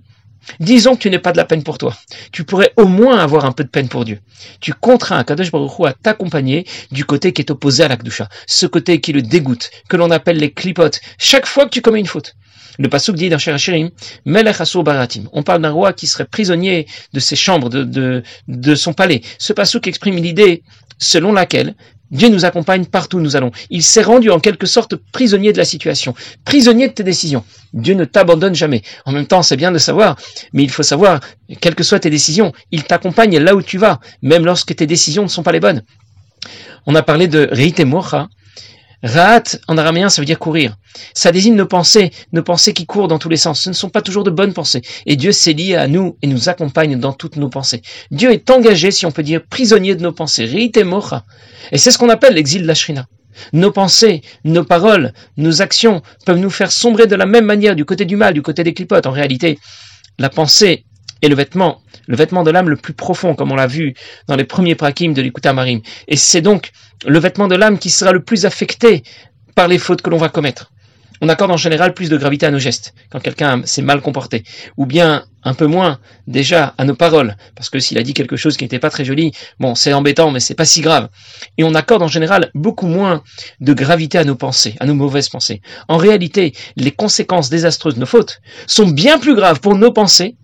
Disons 0.60 0.96
que 0.96 1.02
tu 1.02 1.10
n'es 1.10 1.18
pas 1.18 1.32
de 1.32 1.36
la 1.36 1.44
peine 1.44 1.62
pour 1.62 1.78
toi. 1.78 1.96
Tu 2.32 2.44
pourrais 2.44 2.72
au 2.76 2.86
moins 2.86 3.18
avoir 3.18 3.44
un 3.44 3.52
peu 3.52 3.64
de 3.64 3.68
peine 3.68 3.88
pour 3.88 4.04
Dieu. 4.04 4.20
Tu 4.60 4.72
contrains 4.72 5.22
Kadosh 5.24 5.50
Baruch 5.50 5.72
à 5.86 5.92
t'accompagner 5.92 6.66
du 6.90 7.04
côté 7.04 7.32
qui 7.32 7.42
est 7.42 7.50
opposé 7.50 7.84
à 7.84 7.88
l'Akdusha. 7.88 8.28
Ce 8.46 8.66
côté 8.66 9.00
qui 9.00 9.12
le 9.12 9.22
dégoûte, 9.22 9.70
que 9.88 9.96
l'on 9.96 10.10
appelle 10.10 10.38
les 10.38 10.52
clipotes, 10.52 11.00
chaque 11.18 11.46
fois 11.46 11.64
que 11.64 11.70
tu 11.70 11.82
commets 11.82 12.00
une 12.00 12.06
faute. 12.06 12.34
Le 12.78 12.88
pasuk 12.88 13.16
dit 13.16 13.30
dans 13.30 13.38
Shirachirim, 13.38 13.90
Melech 14.26 14.60
Asur 14.60 14.84
Baratim. 14.84 15.28
On 15.32 15.42
parle 15.42 15.62
d'un 15.62 15.70
roi 15.70 15.92
qui 15.94 16.06
serait 16.06 16.26
prisonnier 16.26 16.86
de 17.14 17.20
ses 17.20 17.36
chambres, 17.36 17.70
de, 17.70 17.84
de, 17.84 18.22
de 18.48 18.74
son 18.74 18.92
palais. 18.92 19.22
Ce 19.38 19.52
pasuk 19.54 19.86
exprime 19.86 20.16
l'idée 20.16 20.62
selon 20.98 21.32
laquelle 21.32 21.74
Dieu 22.10 22.28
nous 22.28 22.44
accompagne 22.44 22.86
partout 22.86 23.18
où 23.18 23.20
nous 23.20 23.36
allons. 23.36 23.50
Il 23.70 23.82
s'est 23.82 24.02
rendu 24.02 24.30
en 24.30 24.38
quelque 24.38 24.66
sorte 24.66 24.94
prisonnier 24.94 25.52
de 25.52 25.58
la 25.58 25.64
situation, 25.64 26.14
prisonnier 26.44 26.88
de 26.88 26.92
tes 26.92 27.02
décisions. 27.02 27.44
Dieu 27.72 27.94
ne 27.94 28.04
t'abandonne 28.04 28.54
jamais. 28.54 28.82
En 29.04 29.12
même 29.12 29.26
temps, 29.26 29.42
c'est 29.42 29.56
bien 29.56 29.72
de 29.72 29.78
savoir, 29.78 30.16
mais 30.52 30.62
il 30.62 30.70
faut 30.70 30.84
savoir, 30.84 31.20
quelles 31.60 31.74
que 31.74 31.82
soient 31.82 31.98
tes 31.98 32.10
décisions, 32.10 32.52
il 32.70 32.84
t'accompagne 32.84 33.38
là 33.38 33.54
où 33.54 33.62
tu 33.62 33.78
vas, 33.78 34.00
même 34.22 34.44
lorsque 34.44 34.74
tes 34.74 34.86
décisions 34.86 35.24
ne 35.24 35.28
sont 35.28 35.42
pas 35.42 35.52
les 35.52 35.60
bonnes. 35.60 35.82
On 36.86 36.94
a 36.94 37.02
parlé 37.02 37.26
de 37.26 37.48
Ra'at, 39.02 39.58
en 39.68 39.76
araméen, 39.76 40.08
ça 40.08 40.22
veut 40.22 40.26
dire 40.26 40.38
courir. 40.38 40.76
Ça 41.14 41.30
désigne 41.30 41.54
nos 41.54 41.66
pensées, 41.66 42.10
nos 42.32 42.42
pensées 42.42 42.72
qui 42.72 42.86
courent 42.86 43.08
dans 43.08 43.18
tous 43.18 43.28
les 43.28 43.36
sens. 43.36 43.60
Ce 43.60 43.68
ne 43.68 43.74
sont 43.74 43.90
pas 43.90 44.02
toujours 44.02 44.24
de 44.24 44.30
bonnes 44.30 44.54
pensées. 44.54 44.82
Et 45.04 45.16
Dieu 45.16 45.32
s'est 45.32 45.52
lié 45.52 45.74
à 45.74 45.86
nous 45.86 46.16
et 46.22 46.26
nous 46.26 46.48
accompagne 46.48 46.98
dans 46.98 47.12
toutes 47.12 47.36
nos 47.36 47.48
pensées. 47.48 47.82
Dieu 48.10 48.32
est 48.32 48.50
engagé, 48.50 48.90
si 48.90 49.06
on 49.06 49.12
peut 49.12 49.22
dire, 49.22 49.42
prisonnier 49.48 49.94
de 49.94 50.02
nos 50.02 50.12
pensées. 50.12 50.44
Rite 50.44 50.78
mocha. 50.78 51.24
Et 51.72 51.78
c'est 51.78 51.90
ce 51.90 51.98
qu'on 51.98 52.08
appelle 52.08 52.34
l'exil 52.34 52.62
de 52.62 52.66
la 52.66 52.74
Shrina. 52.74 53.06
Nos 53.52 53.70
pensées, 53.70 54.22
nos 54.44 54.64
paroles, 54.64 55.12
nos 55.36 55.60
actions 55.60 56.00
peuvent 56.24 56.38
nous 56.38 56.50
faire 56.50 56.72
sombrer 56.72 57.06
de 57.06 57.16
la 57.16 57.26
même 57.26 57.44
manière 57.44 57.76
du 57.76 57.84
côté 57.84 58.06
du 58.06 58.16
mal, 58.16 58.32
du 58.32 58.40
côté 58.40 58.64
des 58.64 58.72
clipotes. 58.72 59.06
En 59.06 59.10
réalité, 59.10 59.58
la 60.18 60.30
pensée 60.30 60.86
est 61.22 61.28
le 61.28 61.34
vêtement, 61.34 61.82
le 62.06 62.16
vêtement 62.16 62.42
de 62.42 62.50
l'âme 62.50 62.68
le 62.68 62.76
plus 62.76 62.92
profond, 62.92 63.34
comme 63.34 63.52
on 63.52 63.56
l'a 63.56 63.66
vu 63.66 63.94
dans 64.28 64.36
les 64.36 64.44
premiers 64.44 64.74
prakim 64.74 65.12
de 65.12 65.22
l'écoute 65.22 65.46
marim. 65.46 65.80
Et 66.08 66.16
c'est 66.16 66.40
donc 66.40 66.72
le 67.06 67.18
vêtement 67.18 67.48
de 67.48 67.54
l'âme 67.54 67.78
qui 67.78 67.90
sera 67.90 68.12
le 68.12 68.22
plus 68.22 68.46
affecté 68.46 69.02
par 69.54 69.68
les 69.68 69.78
fautes 69.78 70.02
que 70.02 70.10
l'on 70.10 70.18
va 70.18 70.28
commettre. 70.28 70.70
On 71.22 71.28
accorde 71.30 71.50
en 71.50 71.56
général 71.56 71.94
plus 71.94 72.10
de 72.10 72.16
gravité 72.18 72.44
à 72.44 72.50
nos 72.50 72.58
gestes 72.58 72.92
quand 73.10 73.20
quelqu'un 73.20 73.62
s'est 73.64 73.80
mal 73.82 74.02
comporté, 74.02 74.44
ou 74.76 74.84
bien 74.84 75.24
un 75.44 75.54
peu 75.54 75.66
moins 75.66 75.98
déjà 76.26 76.74
à 76.76 76.84
nos 76.84 76.94
paroles, 76.94 77.36
parce 77.54 77.70
que 77.70 77.78
s'il 77.78 77.96
a 77.96 78.02
dit 78.02 78.12
quelque 78.12 78.36
chose 78.36 78.56
qui 78.56 78.64
n'était 78.64 78.78
pas 78.78 78.90
très 78.90 79.04
joli, 79.04 79.32
bon, 79.58 79.74
c'est 79.74 79.92
embêtant, 79.92 80.30
mais 80.30 80.40
c'est 80.40 80.54
pas 80.54 80.66
si 80.66 80.82
grave. 80.82 81.08
Et 81.56 81.64
on 81.64 81.74
accorde 81.74 82.02
en 82.02 82.08
général 82.08 82.50
beaucoup 82.54 82.86
moins 82.86 83.22
de 83.60 83.72
gravité 83.72 84.18
à 84.18 84.24
nos 84.24 84.34
pensées, 84.34 84.74
à 84.78 84.86
nos 84.86 84.94
mauvaises 84.94 85.30
pensées. 85.30 85.62
En 85.88 85.96
réalité, 85.96 86.52
les 86.76 86.90
conséquences 86.90 87.48
désastreuses 87.48 87.94
de 87.94 88.00
nos 88.00 88.06
fautes 88.06 88.40
sont 88.66 88.88
bien 88.88 89.18
plus 89.18 89.34
graves 89.34 89.60
pour 89.60 89.74
nos 89.74 89.92
pensées 89.92 90.36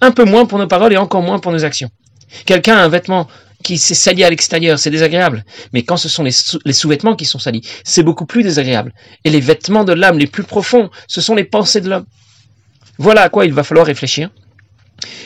un 0.00 0.10
peu 0.10 0.24
moins 0.24 0.46
pour 0.46 0.58
nos 0.58 0.66
paroles 0.66 0.92
et 0.92 0.96
encore 0.96 1.22
moins 1.22 1.38
pour 1.38 1.52
nos 1.52 1.64
actions. 1.64 1.90
Quelqu'un 2.44 2.76
a 2.76 2.84
un 2.84 2.88
vêtement 2.88 3.28
qui 3.62 3.78
s'est 3.78 3.94
sali 3.94 4.24
à 4.24 4.30
l'extérieur, 4.30 4.78
c'est 4.78 4.90
désagréable. 4.90 5.44
Mais 5.72 5.82
quand 5.82 5.96
ce 5.96 6.08
sont 6.08 6.22
les, 6.22 6.32
sous-vêtements 6.32 7.14
qui 7.14 7.24
sont 7.24 7.38
salis, 7.38 7.62
c'est 7.84 8.02
beaucoup 8.02 8.26
plus 8.26 8.42
désagréable. 8.42 8.94
Et 9.24 9.30
les 9.30 9.40
vêtements 9.40 9.84
de 9.84 9.92
l'âme 9.92 10.18
les 10.18 10.26
plus 10.26 10.44
profonds, 10.44 10.90
ce 11.08 11.20
sont 11.20 11.34
les 11.34 11.44
pensées 11.44 11.80
de 11.80 11.90
l'homme. 11.90 12.06
Voilà 12.98 13.22
à 13.22 13.28
quoi 13.28 13.44
il 13.46 13.52
va 13.52 13.64
falloir 13.64 13.86
réfléchir. 13.86 14.30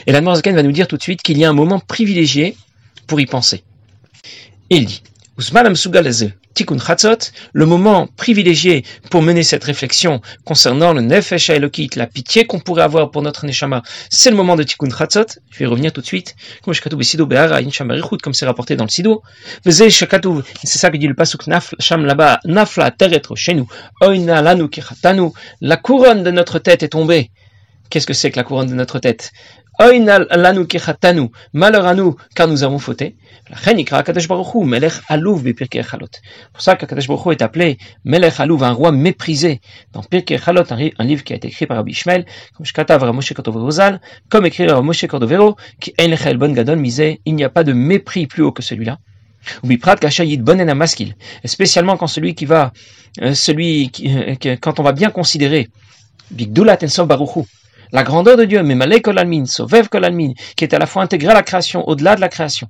Et 0.07 0.13
la 0.13 0.23
Zaken 0.35 0.55
va 0.55 0.63
nous 0.63 0.73
dire 0.73 0.87
tout 0.87 0.97
de 0.97 1.03
suite 1.03 1.23
qu'il 1.23 1.39
y 1.39 1.45
a 1.45 1.51
un 1.51 1.55
moment 1.55 1.81
privilégié 1.81 2.57
pour 3.07 3.21
y 3.21 3.27
penser. 3.27 3.65
il 4.71 4.87
dit, 4.87 5.03
Tikkun 6.55 6.79
Chatzot, 6.79 7.33
le 7.53 7.67
moment 7.67 8.09
privilégié 8.17 8.85
pour 9.11 9.23
mener 9.23 9.43
cette 9.43 9.65
réflexion 9.65 10.21
concernant 10.45 10.93
le 10.93 11.01
Nefesh 11.01 11.51
Elokit, 11.51 11.91
la 11.97 12.07
pitié 12.07 12.47
qu'on 12.47 12.61
pourrait 12.61 12.85
avoir 12.85 13.11
pour 13.11 13.23
notre 13.23 13.45
Neshama, 13.45 13.83
c'est 14.09 14.31
le 14.31 14.37
moment 14.37 14.57
de 14.57 14.63
Tikkun 14.63 14.91
Chatzot. 14.91 15.41
Je 15.51 15.59
vais 15.59 15.67
revenir 15.67 15.93
tout 15.93 16.01
de 16.01 16.07
suite. 16.07 16.37
Comme 16.63 16.75
c'est 18.35 18.47
rapporté 18.47 18.77
dans 18.77 18.85
le 18.85 18.91
Sido. 18.91 19.23
C'est 19.65 19.91
ça 19.91 20.91
que 20.91 20.97
dit 20.97 21.07
le 21.07 21.15
Pasuk 21.15 21.43
Sham 21.79 22.05
là-bas, 22.05 22.41
Nafla 22.45 22.91
Teretro 22.91 23.37
chez 23.37 23.55
nous. 23.55 23.69
Oina 24.01 24.43
Lanu 24.43 24.69
La 25.61 25.77
couronne 25.77 26.23
de 26.23 26.31
notre 26.31 26.59
tête 26.59 26.83
est 26.83 26.89
tombée. 26.89 27.31
Qu'est-ce 27.91 28.07
que 28.07 28.15
c'est 28.15 28.31
que 28.31 28.37
la 28.37 28.45
couronne 28.45 28.69
de 28.69 28.75
notre 28.75 28.99
tête? 28.99 29.33
Malheur 31.53 31.87
à 31.87 31.95
nous, 31.95 32.17
car 32.35 32.49
nous 32.49 32.63
avons 32.63 32.79
fauté. 32.79 33.17
Pour 33.47 33.59
ça 36.63 36.77
qu'Akadosh 36.77 37.09
Baruch 37.09 37.27
Hu 37.27 37.33
est 37.33 37.43
appelé 37.43 37.79
Melech 38.05 38.41
Alouv, 38.41 38.63
un 38.63 38.73
roi 38.73 38.93
méprisé. 38.93 39.61
Dans 39.93 40.03
Pirkei 40.03 40.39
Chalot, 40.39 40.63
un 40.71 41.05
livre 41.05 41.25
qui 41.25 41.33
a 41.33 41.37
été 41.37 41.49
écrit 41.49 41.67
par 41.67 41.77
Rabbi 41.79 41.93
Ishmael, 41.93 42.25
comme 42.57 42.65
Shkatav 42.65 43.01
Cordovero 43.01 43.99
comme 44.29 44.47
écrit 44.47 44.67
Ramoshe 44.67 45.07
Cordovero, 45.07 45.57
qui 45.81 45.93
El 45.99 46.39
Bon 46.39 46.53
Gadol 46.53 46.79
misé, 46.79 47.21
il 47.25 47.35
n'y 47.35 47.45
a 47.45 47.51
pas 47.51 47.65
de 47.65 47.73
mépris 47.73 48.27
plus 48.27 48.43
haut 48.43 48.53
que 48.53 48.63
celui-là. 48.63 48.99
Ou 49.63 49.69
maskil, 50.75 51.17
spécialement 51.45 51.97
quand 51.97 52.07
celui 52.07 52.35
qui 52.35 52.47
va, 52.47 52.73
euh, 53.21 53.35
celui 53.35 53.91
qui, 53.91 54.09
euh, 54.09 54.57
quand 54.61 54.81
on 54.81 54.83
va 54.83 54.93
bien 54.93 55.11
considérer, 55.11 55.69
Bigdulat 56.31 56.79
en 56.99 57.05
Baruchu, 57.05 57.43
la 57.95 58.03
grandeur 58.03 58.37
de 58.37 58.45
Dieu, 58.45 58.63
mais 58.65 58.75
Malé 58.75 59.01
Kolalmin, 59.01 59.47
Sovev 59.47 59.89
Kolalmin, 59.89 60.33
qui 60.57 60.65
est 60.65 60.75
à 60.75 60.81
la 60.81 60.87
fois 60.87 61.05
intégré 61.05 61.31
à 61.31 61.35
la 61.35 61.45
création, 61.45 61.89
au-delà 61.89 62.17
de 62.17 62.21
la 62.21 62.29
création. 62.29 62.67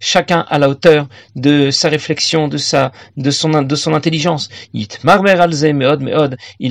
Chacun 0.00 0.44
à 0.48 0.58
la 0.58 0.68
hauteur 0.68 1.06
de 1.36 1.70
sa 1.70 1.88
réflexion, 1.88 2.48
de 2.48 2.58
sa, 2.58 2.90
de 3.16 3.30
son, 3.30 3.62
de 3.62 3.76
son 3.76 3.94
intelligence. 3.94 4.48
Il 4.74 4.88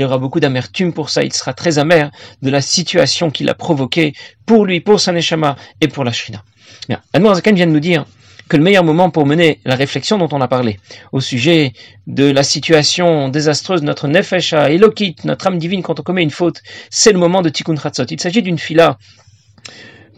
aura 0.04 0.18
beaucoup 0.18 0.42
d'amertume 0.42 0.92
pour 0.92 1.10
ça, 1.10 1.24
il 1.24 1.32
sera 1.32 1.54
très 1.54 1.80
amer 1.80 2.12
de 2.42 2.50
la 2.50 2.60
situation 2.60 3.32
qu'il 3.32 3.50
a 3.50 3.54
provoquée 3.54 4.14
pour 4.46 4.66
lui, 4.66 4.82
pour 4.82 5.00
sa 5.00 5.14
neshama 5.14 5.56
et 5.80 5.88
pour 5.88 6.04
la 6.04 6.12
shrina. 6.12 6.44
Bien. 6.90 7.00
Zaken 7.14 7.56
vient 7.56 7.68
de 7.68 7.72
nous 7.72 7.80
dire 7.80 8.04
que 8.48 8.58
le 8.58 8.64
meilleur 8.64 8.84
moment 8.84 9.10
pour 9.10 9.26
mener 9.26 9.60
la 9.66 9.76
réflexion 9.76 10.18
dont 10.18 10.30
on 10.32 10.42
a 10.42 10.48
parlé 10.48 10.80
au 11.12 11.20
sujet 11.20 11.74
de 12.08 12.30
la 12.30 12.44
situation 12.44 13.30
désastreuse 13.30 13.82
de 13.82 13.86
notre 13.86 14.08
nefesha, 14.08 14.72
elokit, 14.72 15.16
notre 15.24 15.48
âme 15.48 15.58
divine 15.58 15.84
quand 15.84 16.00
on 16.00 16.04
commet 16.04 16.24
une 16.24 16.32
faute, 16.32 16.62
c'est 16.90 17.12
le 17.12 17.20
moment 17.20 17.42
de 17.42 17.50
tikkun 17.50 17.76
chatzot. 17.76 18.06
Il 18.10 18.20
s'agit 18.20 18.42
d'une 18.42 18.60
fila 18.60 18.98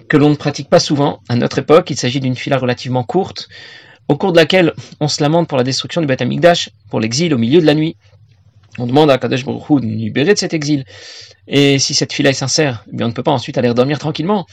que 0.08 0.18
l'on 0.18 0.30
ne 0.30 0.36
pratique 0.36 0.70
pas 0.70 0.80
souvent 0.80 1.22
à 1.30 1.36
notre 1.36 1.60
époque. 1.60 1.90
Il 1.90 1.98
s'agit 1.98 2.20
d'une 2.20 2.36
fila 2.36 2.58
relativement 2.58 3.04
courte, 3.04 3.48
au 4.08 4.18
cours 4.18 4.32
de 4.32 4.38
laquelle 4.38 4.74
on 5.00 5.08
se 5.08 5.22
lamente 5.24 5.48
pour 5.48 5.58
la 5.58 5.64
destruction 5.64 6.02
du 6.02 6.08
Beth 6.08 6.22
Amikdash, 6.22 6.70
pour 6.90 7.00
l'exil 7.00 7.34
au 7.34 7.38
milieu 7.38 7.62
de 7.62 7.66
la 7.66 7.76
nuit. 7.76 7.96
On 8.78 8.88
demande 8.88 9.12
à 9.12 9.18
Kadesh 9.18 9.46
Baruch 9.46 9.82
de 9.82 9.86
nous 9.86 9.98
libérer 9.98 10.34
de 10.34 10.40
cet 10.40 10.54
exil. 10.54 10.86
Et 11.48 11.80
si 11.80 11.94
cette 11.94 12.14
fila 12.14 12.30
est 12.30 12.34
sincère, 12.34 12.86
eh 12.92 12.96
bien 12.96 13.08
on 13.08 13.10
ne 13.10 13.14
peut 13.14 13.24
pas 13.24 13.32
ensuite 13.32 13.58
aller 13.58 13.74
dormir 13.74 14.00
tranquillement. 14.00 14.46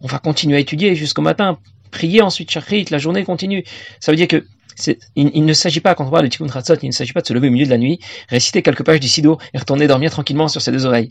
On 0.00 0.06
va 0.06 0.18
continuer 0.18 0.56
à 0.56 0.60
étudier 0.60 0.94
jusqu'au 0.94 1.22
matin, 1.22 1.58
prier 1.88 2.22
ensuite 2.22 2.50
Shachrit, 2.50 2.86
la 2.90 2.98
journée 2.98 3.24
continue. 3.24 3.64
Ça 4.00 4.12
veut 4.12 4.16
dire 4.16 4.28
que 4.28 4.44
il, 5.16 5.44
ne 5.44 5.52
s'agit 5.52 5.80
pas, 5.80 5.94
quand 5.94 6.06
on 6.06 6.10
parle 6.10 6.24
de 6.24 6.28
Tikkun 6.30 6.52
Chatzot, 6.52 6.76
il 6.82 6.88
ne 6.88 6.92
s'agit 6.92 7.12
pas 7.12 7.20
de 7.20 7.26
se 7.26 7.32
lever 7.32 7.48
au 7.48 7.50
milieu 7.50 7.64
de 7.64 7.70
la 7.70 7.78
nuit, 7.78 7.98
réciter 8.28 8.62
quelques 8.62 8.84
pages 8.84 9.00
du 9.00 9.08
Sido 9.08 9.38
et 9.54 9.58
retourner 9.58 9.86
dormir 9.86 10.10
tranquillement 10.10 10.48
sur 10.48 10.60
ses 10.60 10.72
deux 10.72 10.86
oreilles. 10.86 11.08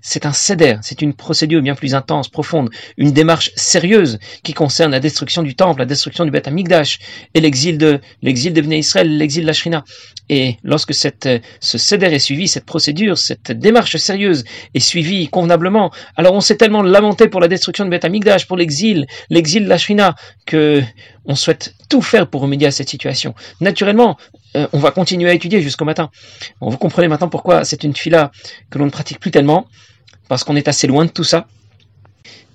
C'est 0.00 0.26
un 0.26 0.32
céder, 0.32 0.76
c'est 0.82 1.02
une 1.02 1.14
procédure 1.14 1.62
bien 1.62 1.74
plus 1.74 1.94
intense, 1.94 2.28
profonde, 2.28 2.70
une 2.96 3.12
démarche 3.12 3.50
sérieuse 3.56 4.18
qui 4.42 4.52
concerne 4.52 4.92
la 4.92 5.00
destruction 5.00 5.42
du 5.42 5.54
temple, 5.54 5.80
la 5.80 5.86
destruction 5.86 6.24
du 6.24 6.30
Beth 6.30 6.48
Amikdash 6.48 6.98
et 7.34 7.40
l'exil 7.40 7.78
de 7.78 8.00
l'exil 8.22 8.52
de 8.52 8.60
Bnei 8.60 8.78
Israël, 8.78 9.16
l'exil 9.16 9.42
de 9.42 9.46
la 9.46 9.52
Shrina. 9.52 9.84
Et 10.28 10.56
lorsque 10.62 10.94
cette, 10.94 11.28
ce 11.60 11.78
céder 11.78 12.06
est 12.06 12.18
suivi, 12.18 12.48
cette 12.48 12.64
procédure, 12.64 13.18
cette 13.18 13.52
démarche 13.52 13.96
sérieuse 13.96 14.44
est 14.74 14.80
suivie 14.80 15.28
convenablement, 15.28 15.92
alors 16.16 16.34
on 16.34 16.40
s'est 16.40 16.56
tellement 16.56 16.82
lamenté 16.82 17.28
pour 17.28 17.40
la 17.40 17.48
destruction 17.48 17.84
de 17.84 17.90
Beth 17.90 18.04
Amikdash, 18.04 18.46
pour 18.46 18.56
l'exil, 18.56 19.06
l'exil 19.28 19.64
de 19.64 19.68
la 19.68 19.78
Shrina, 19.78 20.14
que 20.46 20.82
on 21.26 21.34
souhaite 21.34 21.74
tout 21.88 22.02
faire 22.02 22.28
pour 22.28 22.40
remédier 22.40 22.68
à 22.68 22.70
cette 22.70 22.88
situation. 22.88 23.34
Naturellement, 23.60 24.16
euh, 24.56 24.66
on 24.72 24.78
va 24.78 24.90
continuer 24.90 25.30
à 25.30 25.34
étudier 25.34 25.62
jusqu'au 25.62 25.84
matin. 25.84 26.10
vous 26.60 26.76
comprenez 26.76 27.08
maintenant 27.08 27.28
pourquoi 27.28 27.64
c'est 27.64 27.84
une 27.84 27.94
fila 27.94 28.30
que 28.70 28.78
l'on 28.78 28.86
ne 28.86 28.90
pratique 28.90 29.20
plus 29.20 29.30
tellement, 29.30 29.66
parce 30.28 30.44
qu'on 30.44 30.56
est 30.56 30.68
assez 30.68 30.86
loin 30.86 31.04
de 31.04 31.10
tout 31.10 31.24
ça. 31.24 31.46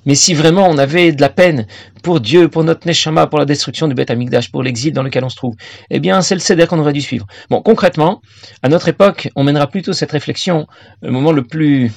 Mais 0.05 0.15
si 0.15 0.33
vraiment 0.33 0.67
on 0.67 0.77
avait 0.77 1.11
de 1.11 1.21
la 1.21 1.29
peine 1.29 1.67
pour 2.03 2.21
Dieu, 2.21 2.47
pour 2.47 2.63
notre 2.63 2.87
Neshama, 2.87 3.27
pour 3.27 3.37
la 3.37 3.45
destruction 3.45 3.87
du 3.87 3.95
Beth 3.95 4.09
Amikdash, 4.09 4.49
pour 4.51 4.63
l'exil 4.63 4.93
dans 4.93 5.03
lequel 5.03 5.23
on 5.25 5.29
se 5.29 5.35
trouve, 5.35 5.55
eh 5.89 5.99
bien 5.99 6.21
c'est 6.21 6.35
le 6.35 6.41
CEDER 6.41 6.67
qu'on 6.67 6.79
aurait 6.79 6.93
dû 6.93 7.01
suivre. 7.01 7.27
Bon, 7.49 7.61
concrètement, 7.61 8.21
à 8.63 8.69
notre 8.69 8.87
époque, 8.87 9.29
on 9.35 9.43
mènera 9.43 9.67
plutôt 9.67 9.91
cette 9.91 10.11
réflexion, 10.11 10.67
le 11.01 11.11
moment 11.11 11.31
le 11.31 11.43
plus 11.43 11.91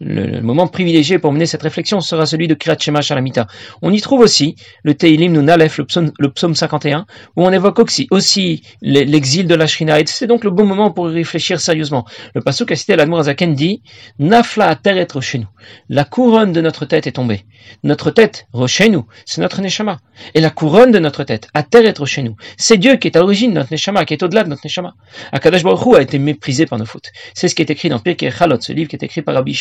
le, 0.00 0.40
moment 0.40 0.66
privilégié 0.66 1.18
pour 1.18 1.32
mener 1.32 1.46
cette 1.46 1.62
réflexion 1.62 2.00
sera 2.00 2.26
celui 2.26 2.48
de 2.48 2.54
Kirat 2.54 2.78
Shema 2.78 3.00
Shalamita. 3.00 3.46
On 3.82 3.92
y 3.92 4.00
trouve 4.00 4.20
aussi 4.20 4.56
le 4.82 4.94
Teilim 4.94 5.32
Nunalef, 5.32 5.78
le 5.78 5.86
psaume, 5.86 6.12
le 6.18 6.30
psaume 6.30 6.54
51, 6.54 7.06
où 7.36 7.44
on 7.44 7.52
évoque 7.52 7.78
aussi, 7.78 8.06
aussi 8.10 8.62
l'exil 8.82 9.46
de 9.46 9.54
la 9.54 9.66
Shrina. 9.66 9.98
C'est 10.06 10.26
donc 10.26 10.44
le 10.44 10.50
bon 10.50 10.66
moment 10.66 10.90
pour 10.90 11.10
y 11.10 11.14
réfléchir 11.14 11.60
sérieusement. 11.60 12.04
Le 12.34 12.40
pasuk 12.40 12.72
a 12.72 12.76
cité 12.76 12.96
l'Admour 12.96 13.20
Azaken 13.20 13.54
dit, 13.54 13.82
Nafla 14.18 14.68
à 14.68 14.76
terre 14.76 14.98
être 14.98 15.20
chez 15.20 15.38
nous. 15.38 15.48
La 15.88 16.04
couronne 16.04 16.52
de 16.52 16.60
notre 16.60 16.84
tête 16.84 17.06
est 17.06 17.12
tombée. 17.12 17.44
Notre 17.82 18.10
tête, 18.10 18.46
nous, 18.52 19.06
c'est 19.24 19.40
notre 19.40 19.60
Neshama. 19.60 19.98
Et 20.34 20.40
la 20.40 20.50
couronne 20.50 20.90
de 20.90 20.98
notre 20.98 21.24
tête, 21.24 21.48
à 21.54 21.62
terre 21.62 21.86
être 21.86 22.06
chez 22.06 22.22
nous. 22.22 22.36
C'est 22.56 22.76
Dieu 22.76 22.96
qui 22.96 23.08
est 23.08 23.16
à 23.16 23.20
l'origine 23.20 23.50
de 23.50 23.58
notre 23.58 23.72
Neshama, 23.72 24.04
qui 24.04 24.14
est 24.14 24.22
au-delà 24.22 24.44
de 24.44 24.48
notre 24.48 24.62
Neshama. 24.64 24.94
Akadash 25.32 25.62
Baruch 25.62 25.96
a 25.96 26.02
été 26.02 26.18
méprisé 26.18 26.66
par 26.66 26.78
nos 26.78 26.84
fautes. 26.84 27.10
C'est 27.34 27.48
ce 27.48 27.54
qui 27.54 27.62
est 27.62 27.70
écrit 27.70 27.88
dans 27.88 27.98
Pirkei 27.98 28.30
Chalot, 28.30 28.60
ce 28.60 28.72
livre 28.72 28.88
qui 28.88 28.96
est 28.96 29.02
écrit 29.02 29.22
par 29.22 29.34
Rabbi 29.34 29.54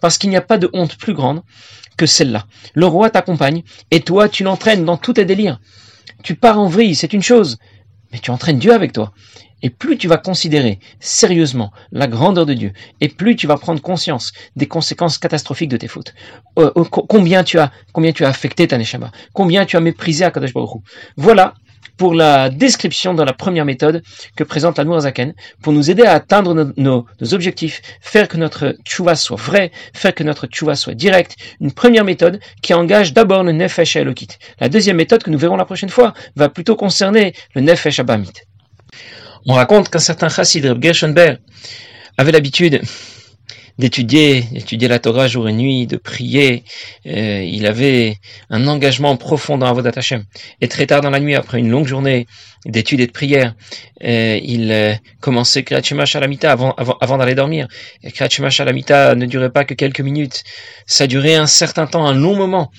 Parce 0.00 0.18
qu'il 0.18 0.30
n'y 0.30 0.36
a 0.36 0.42
pas 0.42 0.58
de 0.58 0.70
honte 0.72 0.96
plus 0.96 1.14
grande 1.14 1.42
que 1.96 2.06
celle-là. 2.06 2.46
Le 2.74 2.86
roi 2.86 3.10
t'accompagne, 3.10 3.62
et 3.90 4.00
toi, 4.00 4.28
tu 4.28 4.44
l'entraînes 4.44 4.84
dans 4.84 4.96
tous 4.96 5.14
tes 5.14 5.24
délires. 5.24 5.60
Tu 6.22 6.34
pars 6.34 6.58
en 6.58 6.68
vrille, 6.68 6.94
c'est 6.94 7.12
une 7.12 7.22
chose, 7.22 7.58
mais 8.12 8.18
tu 8.18 8.30
entraînes 8.30 8.58
Dieu 8.58 8.72
avec 8.72 8.92
toi. 8.92 9.12
Et 9.62 9.70
plus 9.70 9.96
tu 9.96 10.06
vas 10.06 10.18
considérer 10.18 10.78
sérieusement 11.00 11.72
la 11.90 12.06
grandeur 12.06 12.44
de 12.44 12.52
Dieu, 12.52 12.72
et 13.00 13.08
plus 13.08 13.36
tu 13.36 13.46
vas 13.46 13.56
prendre 13.56 13.80
conscience 13.80 14.32
des 14.54 14.66
conséquences 14.66 15.16
catastrophiques 15.16 15.70
de 15.70 15.78
tes 15.78 15.88
fautes. 15.88 16.14
Euh, 16.58 16.70
euh, 16.76 16.84
combien 16.84 17.42
tu 17.42 17.58
as, 17.58 17.72
combien 17.92 18.12
tu 18.12 18.24
as 18.24 18.28
affecté 18.28 18.68
ta 18.68 18.76
neshama, 18.76 19.10
combien 19.32 19.64
tu 19.64 19.76
as 19.76 19.80
méprisé 19.80 20.24
Akadosh 20.24 20.52
Baruch 20.52 20.82
Voilà 21.16 21.54
pour 21.96 22.14
la 22.14 22.50
description 22.50 23.14
dans 23.14 23.24
la 23.24 23.32
première 23.32 23.64
méthode 23.64 24.02
que 24.36 24.44
présente 24.44 24.78
la 24.78 25.00
Zaken, 25.00 25.34
pour 25.62 25.72
nous 25.72 25.90
aider 25.90 26.04
à 26.04 26.12
atteindre 26.12 26.72
nos, 26.76 27.06
objectifs, 27.32 27.82
faire 28.00 28.28
que 28.28 28.36
notre 28.36 28.76
tchouva 28.84 29.14
soit 29.14 29.36
vrai, 29.36 29.70
faire 29.94 30.14
que 30.14 30.24
notre 30.24 30.46
tchouva 30.46 30.74
soit 30.74 30.94
direct. 30.94 31.36
Une 31.60 31.72
première 31.72 32.04
méthode 32.04 32.40
qui 32.62 32.74
engage 32.74 33.12
d'abord 33.12 33.42
le 33.42 33.52
nefesh 33.52 33.96
elokit. 33.96 34.28
La 34.60 34.68
deuxième 34.68 34.96
méthode 34.96 35.22
que 35.22 35.30
nous 35.30 35.38
verrons 35.38 35.56
la 35.56 35.64
prochaine 35.64 35.88
fois 35.88 36.14
va 36.36 36.48
plutôt 36.48 36.76
concerner 36.76 37.34
le 37.54 37.62
nefesh 37.62 37.98
abamit. 37.98 38.32
On 39.46 39.54
raconte 39.54 39.88
qu'un 39.88 39.98
certain 39.98 40.28
chassid, 40.28 40.64
Reb 40.64 40.82
Gershonberg, 40.82 41.38
avait 42.18 42.32
l'habitude 42.32 42.80
d'étudier, 43.78 44.42
d'étudier 44.52 44.88
la 44.88 44.98
Torah 44.98 45.28
jour 45.28 45.48
et 45.48 45.52
nuit, 45.52 45.86
de 45.86 45.96
prier. 45.96 46.64
Euh, 47.06 47.42
il 47.42 47.66
avait 47.66 48.18
un 48.50 48.66
engagement 48.66 49.16
profond 49.16 49.58
dans 49.58 49.66
Avodat 49.66 49.92
Hashem. 49.96 50.24
Et 50.60 50.68
très 50.68 50.86
tard 50.86 51.00
dans 51.00 51.10
la 51.10 51.20
nuit, 51.20 51.34
après 51.34 51.58
une 51.58 51.70
longue 51.70 51.86
journée 51.86 52.26
d'études 52.64 53.00
et 53.00 53.06
de 53.06 53.12
prière, 53.12 53.54
euh, 54.02 54.38
il 54.42 54.72
euh, 54.72 54.94
commençait 55.20 55.62
Kriyat 55.62 55.82
Shema 55.82 56.06
Shalamita 56.06 56.50
avant, 56.50 56.72
avant, 56.72 56.96
avant 57.00 57.18
d'aller 57.18 57.34
dormir. 57.34 57.68
Et 58.02 58.10
Kriyat 58.10 58.30
Shema 58.30 58.50
Shalamita 58.50 59.14
ne 59.14 59.26
durait 59.26 59.50
pas 59.50 59.64
que 59.64 59.74
quelques 59.74 60.00
minutes. 60.00 60.42
Ça 60.86 61.06
durait 61.06 61.34
un 61.34 61.46
certain 61.46 61.86
temps, 61.86 62.06
un 62.06 62.14
long 62.14 62.34
moment. 62.34 62.70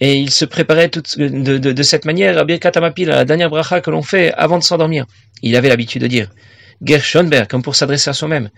Et 0.00 0.16
il 0.16 0.30
se 0.30 0.44
préparait 0.44 0.88
tout, 0.88 1.02
de, 1.16 1.58
de, 1.58 1.72
de, 1.72 1.82
cette 1.84 2.04
manière 2.04 2.36
à 2.36 2.44
Birkat 2.44 2.72
Amapil, 2.74 3.06
la 3.06 3.24
dernière 3.24 3.50
bracha 3.50 3.80
que 3.80 3.90
l'on 3.90 4.02
fait 4.02 4.32
avant 4.34 4.58
de 4.58 4.64
s'endormir. 4.64 5.06
Il 5.42 5.54
avait 5.54 5.68
l'habitude 5.68 6.02
de 6.02 6.08
dire, 6.08 6.28
Gershonberg, 6.82 7.46
comme 7.46 7.62
pour 7.62 7.76
s'adresser 7.76 8.10
à 8.10 8.12
soi-même, 8.12 8.50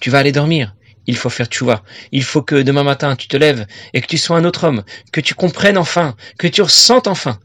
tu 0.00 0.10
vas 0.10 0.18
aller 0.18 0.32
dormir 0.32 0.74
il 1.10 1.16
faut 1.16 1.28
faire 1.28 1.46
tchouva. 1.46 1.82
Il 2.12 2.22
faut 2.22 2.42
que 2.42 2.54
demain 2.62 2.84
matin 2.84 3.16
tu 3.16 3.26
te 3.26 3.36
lèves 3.36 3.66
et 3.92 4.00
que 4.00 4.06
tu 4.06 4.16
sois 4.16 4.36
un 4.36 4.44
autre 4.44 4.64
homme, 4.64 4.84
que 5.12 5.20
tu 5.20 5.34
comprennes 5.34 5.76
enfin, 5.76 6.14
que 6.38 6.46
tu 6.46 6.62
ressentes 6.62 7.08
enfin 7.08 7.38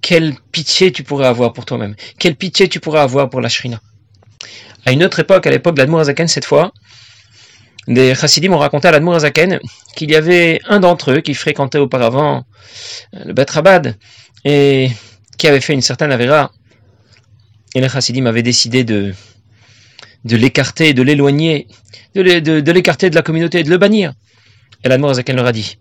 quelle 0.00 0.34
pitié 0.50 0.90
tu 0.90 1.04
pourrais 1.04 1.28
avoir 1.28 1.52
pour 1.52 1.64
toi-même, 1.64 1.94
quelle 2.18 2.34
pitié 2.34 2.68
tu 2.68 2.80
pourrais 2.80 3.00
avoir 3.00 3.30
pour 3.30 3.40
la 3.40 3.48
shrina. 3.48 3.80
À 4.84 4.90
une 4.90 5.04
autre 5.04 5.20
époque, 5.20 5.46
à 5.46 5.50
l'époque 5.50 5.76
de 5.76 5.80
l'Admour 5.80 6.02
cette 6.04 6.44
fois, 6.44 6.72
des 7.86 8.14
chassidim 8.14 8.52
ont 8.52 8.58
raconté 8.58 8.88
à 8.88 8.90
l'Admour 8.90 9.18
qu'il 9.94 10.10
y 10.10 10.16
avait 10.16 10.60
un 10.68 10.80
d'entre 10.80 11.12
eux 11.12 11.20
qui 11.20 11.34
fréquentait 11.34 11.78
auparavant 11.78 12.44
euh, 13.14 13.24
le 13.26 13.32
Betrabad 13.32 13.96
et 14.44 14.90
qui 15.38 15.46
avait 15.46 15.60
fait 15.60 15.72
une 15.72 15.82
certaine 15.82 16.10
avéra. 16.10 16.50
Et 17.74 17.80
les 17.80 17.88
chassidim 17.88 18.26
avaient 18.26 18.42
décidé 18.42 18.82
de, 18.82 19.14
de 20.24 20.36
l'écarter, 20.36 20.94
de 20.94 21.02
l'éloigner, 21.02 21.66
de 22.14 22.70
l'écarter 22.70 23.10
de, 23.10 23.14
la 23.14 23.22
communauté, 23.22 23.62
de 23.62 23.70
le 23.70 23.78
bannir. 23.78 24.12
Et 24.84 24.88
la 24.88 25.22
qu'elle 25.22 25.36
leur 25.36 25.46
a 25.46 25.52
dit, 25.52 25.78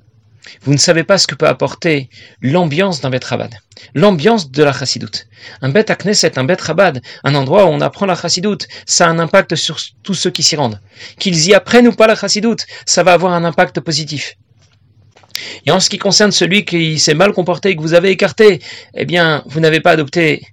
vous 0.62 0.74
ne 0.74 0.78
savez 0.78 1.04
pas 1.04 1.18
ce 1.18 1.28
que 1.28 1.36
peut 1.36 1.48
apporter 1.48 2.10
l'ambiance 2.42 3.02
d'un 3.02 3.10
Bet 3.10 3.24
Rabad, 3.24 3.54
l'ambiance 3.94 4.52
de 4.52 4.64
la 4.64 4.74
chassidoute. 4.74 5.28
Un 5.62 5.70
Bet 5.70 5.86
Knesset, 5.86 6.38
un 6.38 6.44
Bet 6.44 6.62
Rabad, 6.62 7.02
un 7.24 7.36
endroit 7.36 7.66
où 7.66 7.70
on 7.70 7.82
apprend 7.82 8.06
la 8.06 8.16
chassidoute, 8.16 8.68
ça 8.86 9.08
a 9.08 9.10
un 9.10 9.20
impact 9.20 9.56
sur 9.56 9.80
tous 10.04 10.14
ceux 10.14 10.30
qui 10.30 10.44
s'y 10.44 10.56
rendent. 10.56 10.80
Qu'ils 11.20 11.48
y 11.48 11.54
apprennent 11.54 11.88
ou 11.88 11.94
pas 11.94 12.08
la 12.08 12.16
chassidoute, 12.16 12.66
ça 12.86 13.04
va 13.04 13.14
avoir 13.14 13.34
un 13.34 13.44
impact 13.44 13.80
positif. 13.80 14.38
Et 15.66 15.72
en 15.72 15.80
ce 15.80 15.90
qui 15.90 15.98
concerne 15.98 16.32
celui 16.32 16.66
qui 16.66 17.00
s'est 17.00 17.14
mal 17.14 17.34
comporté 17.34 17.70
et 17.70 17.76
que 17.76 17.82
vous 17.82 17.94
avez 17.94 18.10
écarté, 18.10 18.62
eh 18.94 19.06
bien, 19.06 19.44
vous 19.48 19.60
n'avez 19.60 19.80
pas 19.80 19.92
adopté 19.92 20.46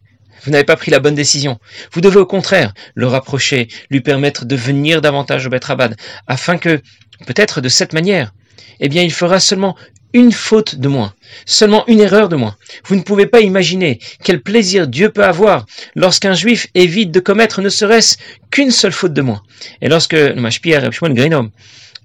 vous 0.45 0.51
n'avez 0.51 0.65
pas 0.65 0.77
pris 0.77 0.91
la 0.91 1.01
bonne 1.01 1.15
décision. 1.15 1.59
Vous 1.93 2.01
devez 2.01 2.19
au 2.19 2.27
contraire 2.27 2.73
le 2.95 3.07
rapprocher, 3.07 3.69
lui 3.91 4.01
permettre 4.01 4.45
de 4.45 4.57
venir 4.57 5.01
davantage 5.01 5.47
au 5.47 5.51
Betrabad, 5.51 5.97
afin 6.27 6.59
que, 6.59 6.81
peut-être 7.27 7.61
de 7.61 7.69
cette 7.69 7.93
manière, 7.93 8.33
eh 8.81 8.89
bien, 8.89 9.03
il 9.03 9.13
fera 9.13 9.41
seulement 9.41 9.77
une 10.15 10.33
faute 10.33 10.77
de 10.77 10.89
moins, 10.89 11.13
seulement 11.45 11.87
une 11.87 12.01
erreur 12.01 12.29
de 12.29 12.37
moins. 12.37 12.57
Vous 12.87 12.97
ne 12.97 13.03
pouvez 13.03 13.27
pas 13.27 13.41
imaginer 13.41 13.99
quel 14.25 14.41
plaisir 14.41 14.89
Dieu 14.89 15.11
peut 15.11 15.25
avoir 15.25 15.67
lorsqu'un 15.95 16.35
juif 16.35 16.69
évite 16.75 17.11
de 17.11 17.21
commettre 17.21 17.61
ne 17.61 17.69
serait-ce 17.69 18.17
qu'une 18.51 18.71
seule 18.71 18.93
faute 18.93 19.13
de 19.13 19.23
moins. 19.23 19.43
Et 19.83 19.89
lorsque 19.89 20.15
le 20.15 20.35
Mashpia 20.35 20.91
Shmuel 20.91 21.51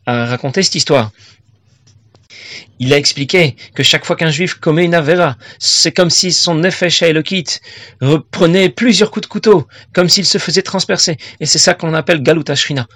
a 0.06 0.26
raconté 0.26 0.64
cette 0.64 0.76
histoire, 0.76 1.12
il 2.80 2.94
a 2.94 2.98
expliqué 2.98 3.56
que 3.76 3.84
chaque 3.84 4.06
fois 4.06 4.16
qu'un 4.16 4.30
juif 4.30 4.56
commet 4.56 4.86
une 4.86 4.96
avera, 4.96 5.38
c'est 5.60 5.92
comme 5.92 6.10
si 6.10 6.32
son 6.32 6.56
nefesh 6.56 7.02
elokit 7.02 7.60
reprenait 8.02 8.70
plusieurs 8.70 9.12
coups 9.12 9.28
de 9.28 9.32
couteau, 9.32 9.68
comme 9.94 10.10
s'il 10.10 10.26
se 10.26 10.38
faisait 10.38 10.62
transpercer. 10.62 11.18
Et 11.40 11.46
c'est 11.46 11.60
ça 11.60 11.74
qu'on 11.74 11.94
appelle 11.94 12.22
galuta 12.22 12.56
shrina. 12.56 12.88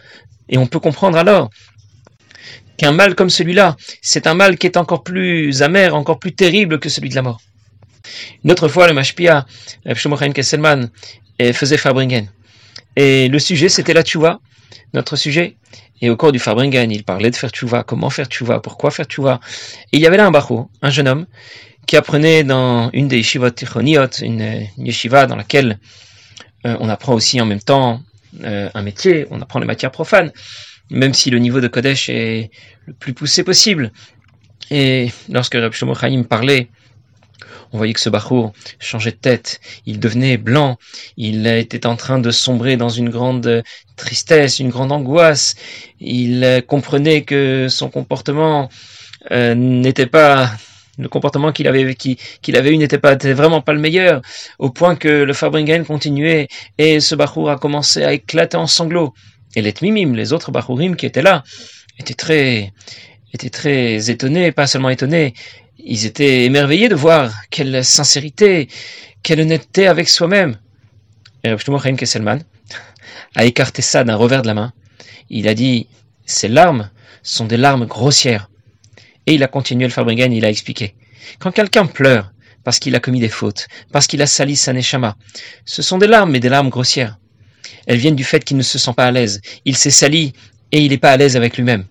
Et 0.49 0.57
on 0.57 0.67
peut 0.67 0.79
comprendre 0.79 1.17
alors 1.17 1.49
qu'un 2.77 2.91
mal 2.91 3.15
comme 3.15 3.29
celui-là, 3.29 3.75
c'est 4.01 4.27
un 4.27 4.33
mal 4.33 4.57
qui 4.57 4.67
est 4.67 4.77
encore 4.77 5.03
plus 5.03 5.61
amer, 5.61 5.95
encore 5.95 6.19
plus 6.19 6.33
terrible 6.33 6.79
que 6.79 6.89
celui 6.89 7.09
de 7.09 7.15
la 7.15 7.23
mort. 7.23 7.41
Une 8.43 8.51
autre 8.51 8.67
fois, 8.67 8.87
le 8.87 8.93
Mashpia, 8.93 9.45
Kesselman, 10.33 10.89
faisait 11.53 11.77
Fabringen. 11.77 12.29
Et 12.95 13.27
le 13.27 13.39
sujet, 13.39 13.67
c'était 13.69 13.93
la 13.93 14.03
tchouva, 14.03 14.39
notre 14.93 15.15
sujet. 15.15 15.57
Et 16.01 16.09
au 16.09 16.15
cours 16.15 16.31
du 16.31 16.39
Fabringen, 16.39 16.91
il 16.91 17.03
parlait 17.03 17.31
de 17.31 17.35
faire 17.35 17.49
tchouva, 17.49 17.83
comment 17.83 18.09
faire 18.09 18.27
tchouva, 18.27 18.59
pourquoi 18.59 18.91
faire 18.91 19.05
tchouva. 19.05 19.39
Et 19.91 19.97
il 19.97 20.01
y 20.01 20.07
avait 20.07 20.17
là 20.17 20.27
un 20.27 20.31
bachou, 20.31 20.69
un 20.81 20.89
jeune 20.89 21.07
homme, 21.07 21.25
qui 21.87 21.95
apprenait 21.95 22.43
dans 22.43 22.89
une 22.93 23.07
des 23.07 23.17
yeshivot 23.17 23.49
tichoniot, 23.49 24.07
une, 24.21 24.67
yeshiva 24.77 25.25
dans 25.25 25.35
laquelle 25.35 25.79
euh, 26.65 26.77
on 26.79 26.89
apprend 26.89 27.13
aussi 27.13 27.41
en 27.41 27.45
même 27.45 27.61
temps 27.61 28.01
euh, 28.43 28.69
un 28.73 28.81
métier, 28.83 29.25
on 29.31 29.41
apprend 29.41 29.59
les 29.59 29.65
matières 29.65 29.91
profanes, 29.91 30.31
même 30.91 31.13
si 31.13 31.29
le 31.29 31.39
niveau 31.39 31.61
de 31.61 31.67
Kodesh 31.67 32.09
est 32.09 32.51
le 32.85 32.93
plus 32.93 33.13
poussé 33.13 33.43
possible. 33.43 33.91
Et 34.69 35.11
lorsque 35.29 35.53
Reb 35.53 35.71
Shlomo 35.71 35.95
Chaim 35.95 36.23
parlait, 36.23 36.69
on 37.73 37.77
voyait 37.77 37.93
que 37.93 37.99
ce 37.99 38.09
Bachour 38.09 38.53
changeait 38.79 39.11
de 39.11 39.17
tête, 39.17 39.59
il 39.85 39.99
devenait 39.99 40.37
blanc, 40.37 40.77
il 41.17 41.45
était 41.47 41.85
en 41.85 41.95
train 41.95 42.19
de 42.19 42.31
sombrer 42.31 42.77
dans 42.77 42.89
une 42.89 43.09
grande 43.09 43.63
tristesse, 43.95 44.59
une 44.59 44.69
grande 44.69 44.91
angoisse, 44.91 45.55
il 45.99 46.63
comprenait 46.67 47.23
que 47.23 47.67
son 47.69 47.89
comportement 47.89 48.69
euh, 49.31 49.55
n'était 49.55 50.05
pas 50.05 50.51
le 50.97 51.09
comportement 51.09 51.51
qu'il 51.51 51.67
avait 51.67 51.95
qu'il 51.95 52.55
avait 52.55 52.73
eu 52.73 52.77
n'était 52.77 52.97
pas 52.97 53.15
vraiment 53.15 53.61
pas 53.61 53.73
le 53.73 53.79
meilleur 53.79 54.21
au 54.57 54.69
point 54.69 54.95
que 54.95 55.07
le 55.07 55.33
Fabringen 55.33 55.85
continuait 55.85 56.47
et 56.77 56.99
ce 56.99 57.13
Bachour 57.15 57.49
a 57.49 57.57
commencé 57.57 58.03
à 58.03 58.13
éclater 58.13 58.57
en 58.57 58.67
sanglots. 58.67 59.13
Et 59.55 59.61
les 59.61 59.73
Tmimim, 59.73 60.13
les 60.15 60.33
autres 60.33 60.51
Bachourim 60.51 60.95
qui 60.95 61.05
étaient 61.05 61.21
là 61.21 61.43
étaient 61.99 62.13
très 62.13 62.73
étaient 63.33 63.49
très 63.49 64.09
étonnés 64.09 64.51
pas 64.51 64.67
seulement 64.67 64.89
étonnés 64.89 65.33
ils 65.87 66.05
étaient 66.05 66.45
émerveillés 66.45 66.89
de 66.89 66.95
voir 66.95 67.33
quelle 67.49 67.83
sincérité 67.83 68.67
quelle 69.23 69.41
honnêteté 69.41 69.87
avec 69.87 70.09
soi-même 70.09 70.57
et 71.43 71.49
Rav 71.49 71.63
Chaim 71.63 71.95
Kesselman 71.95 72.43
a 73.35 73.45
écarté 73.45 73.81
ça 73.81 74.03
d'un 74.03 74.15
revers 74.15 74.41
de 74.41 74.47
la 74.47 74.53
main 74.53 74.73
il 75.29 75.47
a 75.47 75.53
dit 75.53 75.87
ces 76.25 76.47
larmes 76.47 76.89
sont 77.23 77.45
des 77.45 77.57
larmes 77.57 77.85
grossières 77.85 78.49
et 79.27 79.33
il 79.33 79.43
a 79.43 79.47
continué 79.47 79.85
le 79.85 79.91
Fabringen, 79.91 80.31
il 80.31 80.45
a 80.45 80.49
expliqué. 80.49 80.95
Quand 81.39 81.51
quelqu'un 81.51 81.85
pleure 81.85 82.31
parce 82.63 82.79
qu'il 82.79 82.95
a 82.95 82.99
commis 82.99 83.19
des 83.19 83.29
fautes, 83.29 83.67
parce 83.93 84.07
qu'il 84.07 84.21
a 84.21 84.27
sali 84.27 84.55
sa 84.57 84.73
neshama, 84.73 85.15
ce 85.65 85.81
sont 85.81 85.97
des 85.97 86.07
larmes, 86.07 86.31
mais 86.31 86.41
des 86.41 86.49
larmes 86.49 86.69
grossières. 86.69 87.17
Elles 87.85 87.97
viennent 87.97 88.15
du 88.15 88.25
fait 88.25 88.43
qu'il 88.43 88.57
ne 88.57 88.61
se 88.61 88.77
sent 88.77 88.91
pas 88.95 89.05
à 89.05 89.11
l'aise. 89.11 89.41
Il 89.63 89.77
s'est 89.77 89.91
sali 89.91 90.33
et 90.73 90.81
il 90.81 90.89
n'est 90.89 90.97
pas 90.97 91.11
à 91.11 91.17
l'aise 91.17 91.37
avec 91.37 91.55
lui-même. 91.55 91.85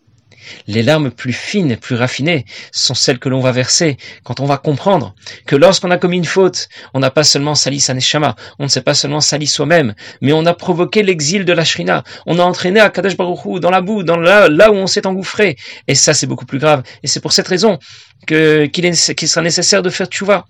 Les 0.67 0.83
larmes 0.83 1.11
plus 1.11 1.33
fines, 1.33 1.77
plus 1.77 1.97
raffinées, 1.97 2.45
sont 2.73 2.95
celles 2.95 3.19
que 3.19 3.29
l'on 3.29 3.41
va 3.41 3.53
verser 3.53 3.97
quand 4.25 4.41
on 4.41 4.47
va 4.47 4.59
comprendre 4.59 5.15
que 5.47 5.57
lorsqu'on 5.57 5.91
a 5.91 5.99
commis 5.99 6.17
une 6.17 6.25
faute, 6.25 6.69
on 6.95 7.01
n'a 7.01 7.11
pas 7.11 7.25
seulement 7.25 7.55
sali 7.55 7.81
sa 7.81 7.95
neshama, 7.95 8.37
on 8.59 8.65
ne 8.65 8.69
s'est 8.69 8.83
pas 8.83 8.95
seulement 8.95 9.21
sali 9.21 9.47
soi-même, 9.47 9.95
mais 10.21 10.33
on 10.33 10.47
a 10.47 10.55
provoqué 10.55 11.03
l'exil 11.03 11.45
de 11.45 11.53
la 11.53 11.65
shrina, 11.65 12.05
on 12.27 12.39
a 12.39 12.43
entraîné 12.43 12.81
à 12.81 12.91
Kadesh 12.91 13.17
Baruch 13.17 13.61
dans 13.61 13.71
la 13.71 13.81
boue, 13.81 14.03
dans 14.03 14.17
là, 14.17 14.49
là 14.49 14.71
où 14.71 14.75
on 14.75 14.87
s'est 14.87 15.07
engouffré. 15.07 15.57
Et 15.89 15.95
ça, 15.95 16.15
c'est 16.15 16.27
beaucoup 16.27 16.47
plus 16.47 16.59
grave. 16.59 16.83
Et 17.03 17.07
c'est 17.07 17.21
pour 17.21 17.33
cette 17.33 17.49
raison 17.49 17.79
qu'il 18.27 18.97
sera 18.97 19.43
nécessaire 19.43 19.83
de 19.83 19.91
faire 19.91 20.07
tchouva. 20.07 20.47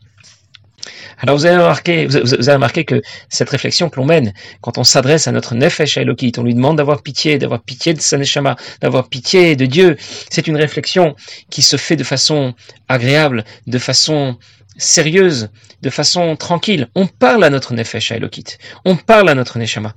Alors 1.18 1.36
vous 1.36 1.46
avez 1.46 1.56
remarqué, 1.56 2.06
vous 2.06 2.16
avez 2.16 2.54
remarqué 2.54 2.84
que 2.84 3.00
cette 3.28 3.50
réflexion 3.50 3.88
que 3.88 3.96
l'on 3.96 4.06
mène 4.06 4.32
quand 4.60 4.78
on 4.78 4.84
s'adresse 4.84 5.26
à 5.28 5.32
notre 5.32 5.54
nefesh 5.54 5.96
Elokit, 5.96 6.32
on 6.38 6.42
lui 6.42 6.54
demande 6.54 6.76
d'avoir 6.76 7.02
pitié, 7.02 7.38
d'avoir 7.38 7.62
pitié 7.62 7.94
de 7.94 8.00
sa 8.00 8.18
neshama, 8.18 8.56
d'avoir 8.80 9.08
pitié 9.08 9.56
de 9.56 9.66
Dieu, 9.66 9.96
c'est 10.30 10.46
une 10.46 10.56
réflexion 10.56 11.16
qui 11.50 11.62
se 11.62 11.76
fait 11.76 11.96
de 11.96 12.04
façon 12.04 12.54
agréable, 12.88 13.44
de 13.66 13.78
façon 13.78 14.38
sérieuse, 14.78 15.50
de 15.82 15.90
façon 15.90 16.36
tranquille. 16.36 16.88
On 16.94 17.06
parle 17.06 17.44
à 17.44 17.50
notre 17.50 17.74
Nefesh 17.74 18.12
Elokit. 18.12 18.58
On 18.84 18.96
parle 18.96 19.28
à 19.28 19.34
notre 19.34 19.58
Neshama. 19.58 19.94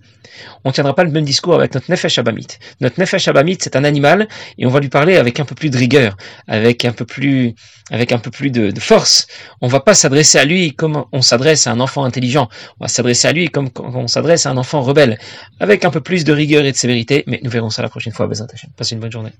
On 0.63 0.69
ne 0.69 0.73
tiendra 0.73 0.95
pas 0.95 1.03
le 1.03 1.11
même 1.11 1.25
discours 1.25 1.55
avec 1.55 1.73
notre 1.73 1.91
Nefesh 1.91 2.17
Abamit. 2.17 2.47
Notre 2.81 2.99
Nefesh 2.99 3.27
Abamit, 3.27 3.57
c'est 3.59 3.75
un 3.75 3.83
animal 3.83 4.27
et 4.57 4.65
on 4.65 4.69
va 4.69 4.79
lui 4.79 4.89
parler 4.89 5.17
avec 5.17 5.39
un 5.39 5.45
peu 5.45 5.55
plus 5.55 5.69
de 5.69 5.77
rigueur, 5.77 6.15
avec 6.47 6.85
un 6.85 6.91
peu 6.91 7.05
plus, 7.05 7.55
avec 7.91 8.11
un 8.11 8.19
peu 8.19 8.31
plus 8.31 8.51
de, 8.51 8.77
force. 8.79 9.27
On 9.61 9.67
va 9.67 9.79
pas 9.79 9.93
s'adresser 9.93 10.37
à 10.37 10.45
lui 10.45 10.73
comme 10.73 11.05
on 11.11 11.21
s'adresse 11.21 11.67
à 11.67 11.71
un 11.71 11.79
enfant 11.79 12.03
intelligent. 12.03 12.49
On 12.79 12.85
va 12.85 12.87
s'adresser 12.87 13.27
à 13.27 13.33
lui 13.33 13.49
comme 13.49 13.69
on 13.77 14.07
s'adresse 14.07 14.45
à 14.45 14.51
un 14.51 14.57
enfant 14.57 14.81
rebelle, 14.81 15.17
avec 15.59 15.85
un 15.85 15.91
peu 15.91 16.01
plus 16.01 16.23
de 16.23 16.33
rigueur 16.33 16.63
et 16.65 16.71
de 16.71 16.77
sévérité. 16.77 17.23
Mais 17.27 17.39
nous 17.43 17.49
verrons 17.49 17.69
ça 17.69 17.81
la 17.81 17.89
prochaine 17.89 18.13
fois. 18.13 18.29
Passez 18.77 18.95
une 18.95 19.01
bonne 19.01 19.11
journée. 19.11 19.33